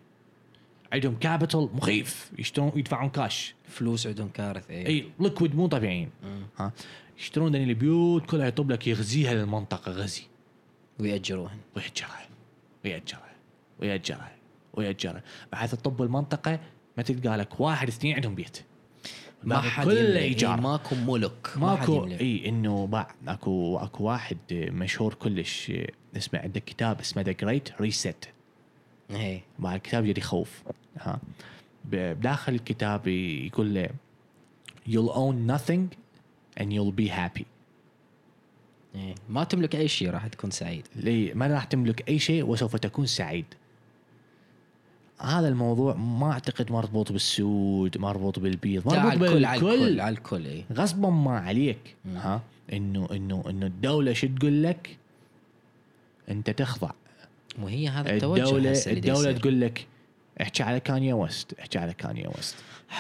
[0.93, 2.31] عندهم capital مخيف.
[2.39, 4.87] يشترون يدفعون كاش فلوس عندهم كارثة إيه.
[4.87, 6.11] إي liquid مو طبيعيين.
[6.59, 6.73] ها؟
[7.19, 10.23] يشترون ذني البيوت كلها يطب لك يغزيها للمنطقة غزي.
[11.01, 11.59] ويأجروهن.
[11.77, 12.29] ويأجرها.
[12.85, 13.35] ويأجرها.
[13.81, 14.33] ويأجرها.
[14.75, 15.23] ويأجرها.
[15.53, 16.61] بحيث تطب المنطقة
[16.97, 18.59] ما تلقى لك واحد اثنين عندهم بيت.
[19.47, 20.17] ما باقي حد يملك.
[20.17, 20.55] إيجار.
[20.55, 22.21] إيه، ماكو ملك ما حد ماكو يملك.
[22.21, 25.73] اي إنه باوع اكو أكو واحد مشهور كلش
[26.17, 28.29] اسمه عنده كتاب اسمه ذا جريت ريست
[29.11, 29.43] إيه.
[29.59, 30.63] مع الكتاب يدي خوف.
[30.99, 31.19] ها.
[31.85, 33.89] بداخل الكتاب يقول له
[34.89, 35.97] you'll own nothing
[36.61, 37.45] and you'll be happy.
[38.95, 39.15] إيه.
[39.29, 40.87] ما تملك أي شيء راح تكون سعيد.
[40.97, 43.45] لي ما راح تملك أي شيء وسوف تكون سعيد.
[45.21, 50.17] هذا الموضوع ما أعتقد مربوط بالسود مربوط بالبيض مربوط على الكل على الكل بالكل على
[50.17, 50.65] الكل إيه.
[50.73, 51.95] غصبا ما عليك.
[52.15, 52.43] ها؟
[52.73, 54.97] إنه إنه إنه الدولة شو تقول لك؟
[56.29, 56.91] أنت تخضع.
[57.63, 59.33] وهي هذا التوجه الدولة الدولة.
[59.33, 59.87] تقول لك
[60.43, 62.57] احكي على كانيا وست احكي على كانيا وست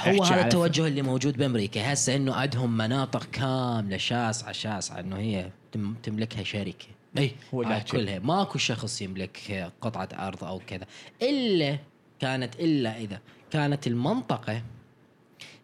[0.06, 1.92] هو هذا التوجه اللي موجود بأمريكا.
[1.92, 6.86] هسه إنه عندهم مناطق كاملة شاسعة شاسعة إنه هي تم- تملكها شركة.
[7.18, 7.80] اي هو.
[7.92, 8.18] كلها.
[8.18, 10.86] ماكو شخص يملك قطعة أرض أو كذا.
[11.22, 11.78] إلا
[12.20, 14.62] كانت إلا إذا كانت المنطقة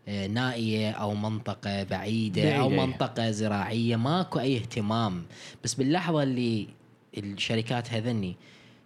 [0.09, 2.69] آه، نائية أو منطقة بعيدة أو.
[2.69, 5.25] منطقة زراعية ماكو أي اهتمام.
[5.65, 6.69] بس باللحظة اللي
[7.17, 8.37] الشركات هذني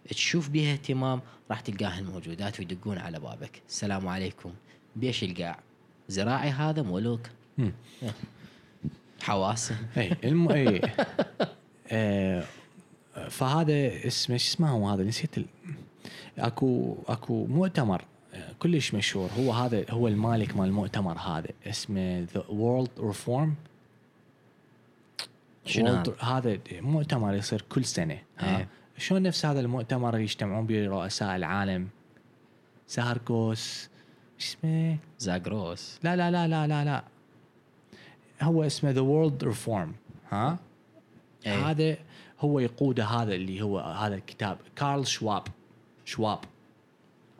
[0.08, 3.62] تشوف بها اهتمام راح تلقاهن موجودات ويدقون على بابك.
[3.68, 4.52] السلام عليكم.
[4.96, 5.58] بيش القاع
[6.08, 7.20] زراعي هذا ملوك؟
[7.58, 7.72] مم.
[9.22, 10.48] حواسه اي الم...
[10.48, 10.80] اي
[11.92, 12.44] آه،
[13.30, 15.44] فهذا اسمه شو اسمه هو هذا؟ نسيت ال...
[16.38, 19.30] اكو اكو مؤتمر آه، كلش مشهور.
[19.38, 21.48] هو هذا هو المالك مال المؤتمر هذا.
[21.66, 23.54] اسمه the world reform
[25.64, 28.18] شنو هذا؟ مؤتمر يصير كل سنة.
[28.38, 28.68] ها إيه.
[28.98, 31.88] شلون نفس هذا المؤتمر يجتمعون به رؤساء العالم؟
[32.86, 33.88] ساركوس
[34.38, 35.98] شو اسمه؟ زاغروس.
[36.02, 37.04] لا لا لا لا لا لا.
[38.42, 39.94] هو اسمه the world reform
[40.30, 40.58] ها.
[41.46, 41.96] هذا
[42.40, 44.58] هو يقوده هذا اللي هو هذا الكتاب.
[44.76, 45.42] كارل شواب.
[46.06, 46.38] شواب.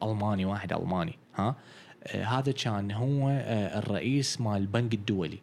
[0.02, 1.56] ألماني واحد ألماني ها؟
[2.06, 5.38] آه هذا كان هو آه الرئيس مال البنك الدولي.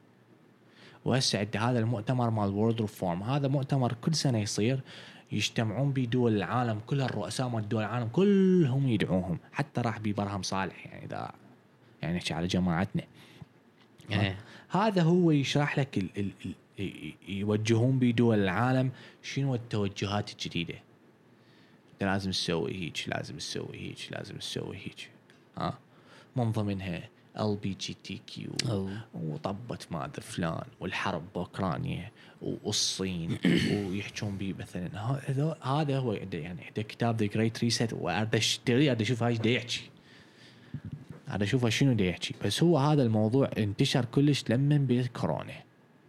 [1.05, 4.80] وهسه عند هذا المؤتمر مال وورلد ريفورم هذا مؤتمر كل سنة يصير
[5.32, 9.38] يجتمعون به دول العالم كل الرؤساء مال دول العالم كلهم يدعوهم.
[9.51, 11.32] حتى راح ببرهم صالح يعني اذا
[12.01, 13.03] يعني نحكي على جماعتنا.
[14.11, 14.38] إيه.
[14.69, 16.32] هذا هو يشرح لك ال ال
[16.80, 18.91] ال يوجهون بدول العالم
[19.24, 20.76] شنو التوجهات الجديدة.
[22.01, 25.09] لازم تسوي هيك لازم تسوي هيك لازم تسوي هيك.
[25.57, 25.77] ها؟
[26.35, 28.89] من ضمنها ال LGBTQ أو.
[29.13, 33.37] وطبت ما أدري فلان والحرب بأوكرانيا والصين
[33.71, 34.99] ويحجون بي مثلا.
[34.99, 39.89] هذا هذا هو يعني عنده كتاب The Great Reset وأرد اشتري أرد أشوف هاي يحكي.
[41.29, 42.33] أرد اشوفه شنو دا يحكي.
[42.45, 45.53] بس هو هذا الموضوع انتشر كلش لما بالكورونا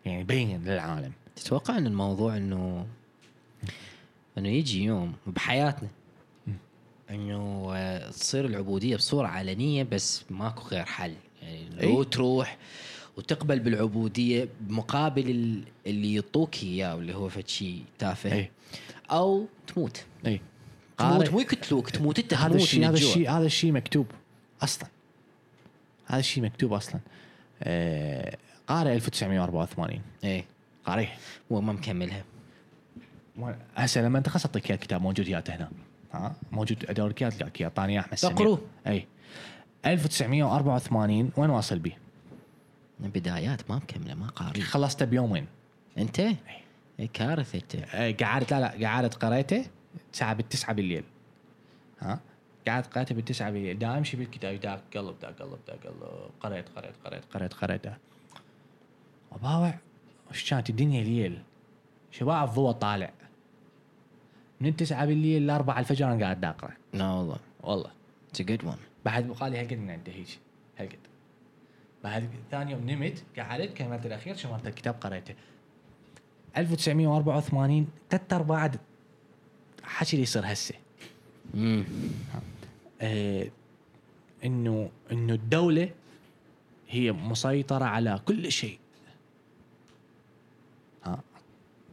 [0.05, 2.87] يعني بين للعالم تتوقع إن الموضوع إنه
[4.39, 5.89] إنه يجي يوم بحياتنا.
[7.11, 11.15] إنه تصير العبودية بصورة علنية بس ماكو غير حل.
[11.43, 12.05] يعني لو أي.
[12.05, 12.57] تروح
[13.17, 18.33] وتقبل بالعبودية بمقابل ال- اللي يعطوك إياه اللي هو فد شيء تافه.
[18.33, 18.51] أي.
[19.11, 20.05] أو تموت.
[20.27, 20.41] إي.
[20.99, 21.31] تموت.
[21.31, 22.95] مو يقتلوك تموت أنت هذا الشيء هذا.
[22.95, 24.07] الشيء هذا الشيء مكتوب
[24.63, 24.89] أصلا.
[26.07, 27.01] هذا الشيء مكتوب أصلا.
[27.63, 30.45] آه قارئ 1984 إيه
[30.87, 31.17] قارئها
[31.53, 32.25] هو ما مكملها.
[33.77, 35.71] هسه لما انت خلاص اعطيك الكتاب موجود ياته هنا
[36.13, 38.61] ها؟ موجود ادور لك اياه لك اعطاني أحمد تقروه.
[38.87, 39.07] أي.
[39.87, 41.99] 1984 وين واصل بيه؟
[43.01, 44.61] بدايات ما مكمله ما قاري.
[44.61, 45.47] خلصته بيومين.
[45.99, 47.59] انت؟ إيه كارثة
[47.95, 48.23] أنت.
[48.23, 49.67] قعدت لا لا قعدت قريته
[50.13, 51.05] الساعة بالتسعة بالليل.
[52.01, 52.21] ها؟
[52.69, 53.79] قعدت قريته بالتسعة بالليل.
[53.79, 56.31] دا امشي بالكتاب دا قلب دا قلب دا قلب.
[56.41, 57.87] قريت قريت قريت قريت قريت
[59.33, 59.75] وباوع
[60.31, 61.43] وش كانت الدنيا ليل؟
[62.11, 63.11] شباب الضوء طالع.
[64.61, 66.71] من التسعة بالليل لأربعة الفجر أنا قاعد أقرأ.
[66.93, 67.37] لا والله.
[67.63, 67.91] والله.
[68.31, 70.39] it's good one بعد بقالي هالقد من عنده هيك.
[70.79, 70.99] هالقد.
[72.05, 75.35] بعد ثاني يوم نمت قعدت كملت الأخير شمرت الكتاب قريته
[76.57, 78.71] 1984 ثلاث ارباع
[79.83, 80.75] حكي اللي يصير هسه.
[81.55, 81.85] امم
[83.01, 83.47] آه
[84.45, 85.91] انه إنه الدولة
[86.89, 88.79] هي مسيطرة على كل شيء
[91.05, 91.21] ها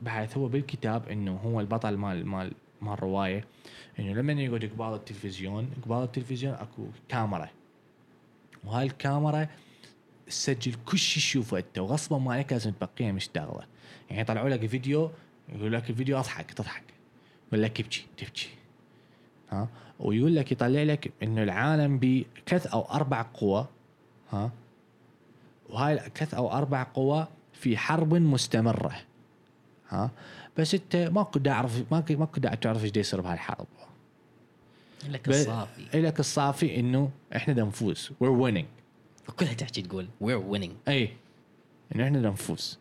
[0.02, 3.46] بعد هو بالكتاب إنه هو البطل مال مال مال الروايه
[4.00, 7.50] إنه لما يقعد قبال التلفزيون قبال التلفزيون أكو كاميرا.
[8.64, 9.48] وهاي الكاميرا
[10.28, 13.64] تسجل كل شيء تشوفه أنت وغصبا ما عليك لازم تبقيها مشتغلة.
[14.10, 15.12] يعني يطلعوا لك فيديو
[15.50, 16.84] يقول لك الفيديو أضحك تضحك.
[17.48, 18.50] يقول لك ابكي تبكي
[19.50, 19.68] ها؟
[20.00, 23.68] ويقول لك يطلع لك إنه العالم بثلاث أو أربع قوى.
[24.32, 24.52] ها؟
[25.70, 28.96] وهاي ثلاث أو أربع قوى في حرب مستمرة.
[29.92, 30.12] ها؟
[30.58, 33.68] بس انت ماكو دا اعرف ماكو دا تعرف إيش يصير بهاي الحرب
[35.10, 36.02] لك الصافي.
[36.02, 38.12] لك الصافي إنه إحنا دا نفوز.
[38.20, 38.66] we're winning
[39.36, 41.14] كلها تحكي تقول we're winning اي
[41.96, 42.80] إنه إحنا بدنا نفوز.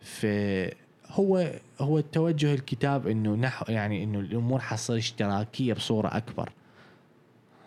[0.00, 6.52] فهو هو توجه الكتاب إنه نحو يعني إنه الأمور حتصير اشتراكية بصورة أكبر.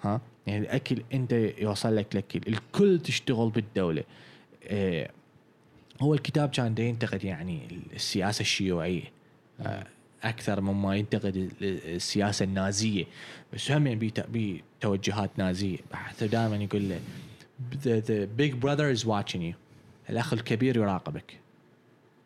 [0.03, 4.03] ها؟ يعني الأكل أنت يوصل لك الاكل الكل تشتغل بالدولة.
[4.63, 5.11] إيه
[6.03, 9.03] هو الكتاب كان ينتقد يعني السياسة الشيوعية.
[9.61, 9.87] آه،
[10.23, 11.51] أكثر مما ينتقد ال-
[11.95, 13.05] السياسة النازية.
[13.53, 14.11] بس هم يعني
[14.79, 15.77] بتوجهات نازية.
[15.93, 16.99] حتى دائما يقول له
[17.83, 19.55] the, big brother is watching you.
[20.09, 21.39] الأخ الكبير يراقبك.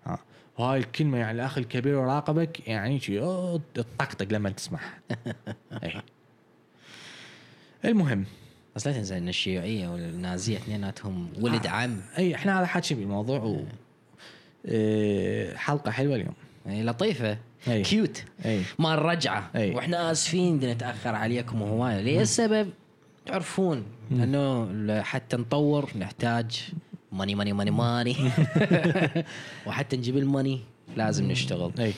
[0.05, 0.19] ها؟
[0.57, 2.99] وهاي الكلمة يعني الأخ الكبير يراقبك يعني
[3.73, 4.99] تطقطق لما تسمعها.
[5.83, 6.01] اي
[7.85, 8.25] المهم
[8.77, 13.63] بس لا تنسى إن الشيوعية والنازية اثنيناتهم ولد عم أي إحنا هذا حكي بالموضوع و
[14.65, 16.33] إيه، حلقة حلوة اليوم.
[16.65, 17.37] يعني لطيفة.
[17.67, 17.81] أي.
[17.81, 18.61] cute أي.
[18.79, 19.75] مال الرجعه أي.
[19.75, 22.69] وإحنا آسفين نتأخر عليكم هوايه ليه؟ السبب
[23.25, 26.69] تعرفون إنه حتى نطور نحتاج
[27.11, 28.15] money money money money
[29.67, 30.61] وحتى نجيب ال money
[30.95, 31.71] لازم نشتغل.
[31.79, 31.93] أي.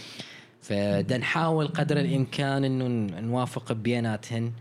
[0.62, 4.52] فدا نحاول قدر الإمكان إنه نوافق بيناتهن.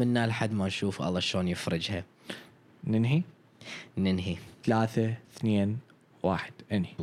[0.00, 2.04] منا لحد ما نشوف الله شلون يفرجها.
[2.84, 3.22] ننهي؟
[3.98, 4.36] ننهي.
[4.64, 5.78] ثلاثة اثنين
[6.22, 6.94] واحد انهي.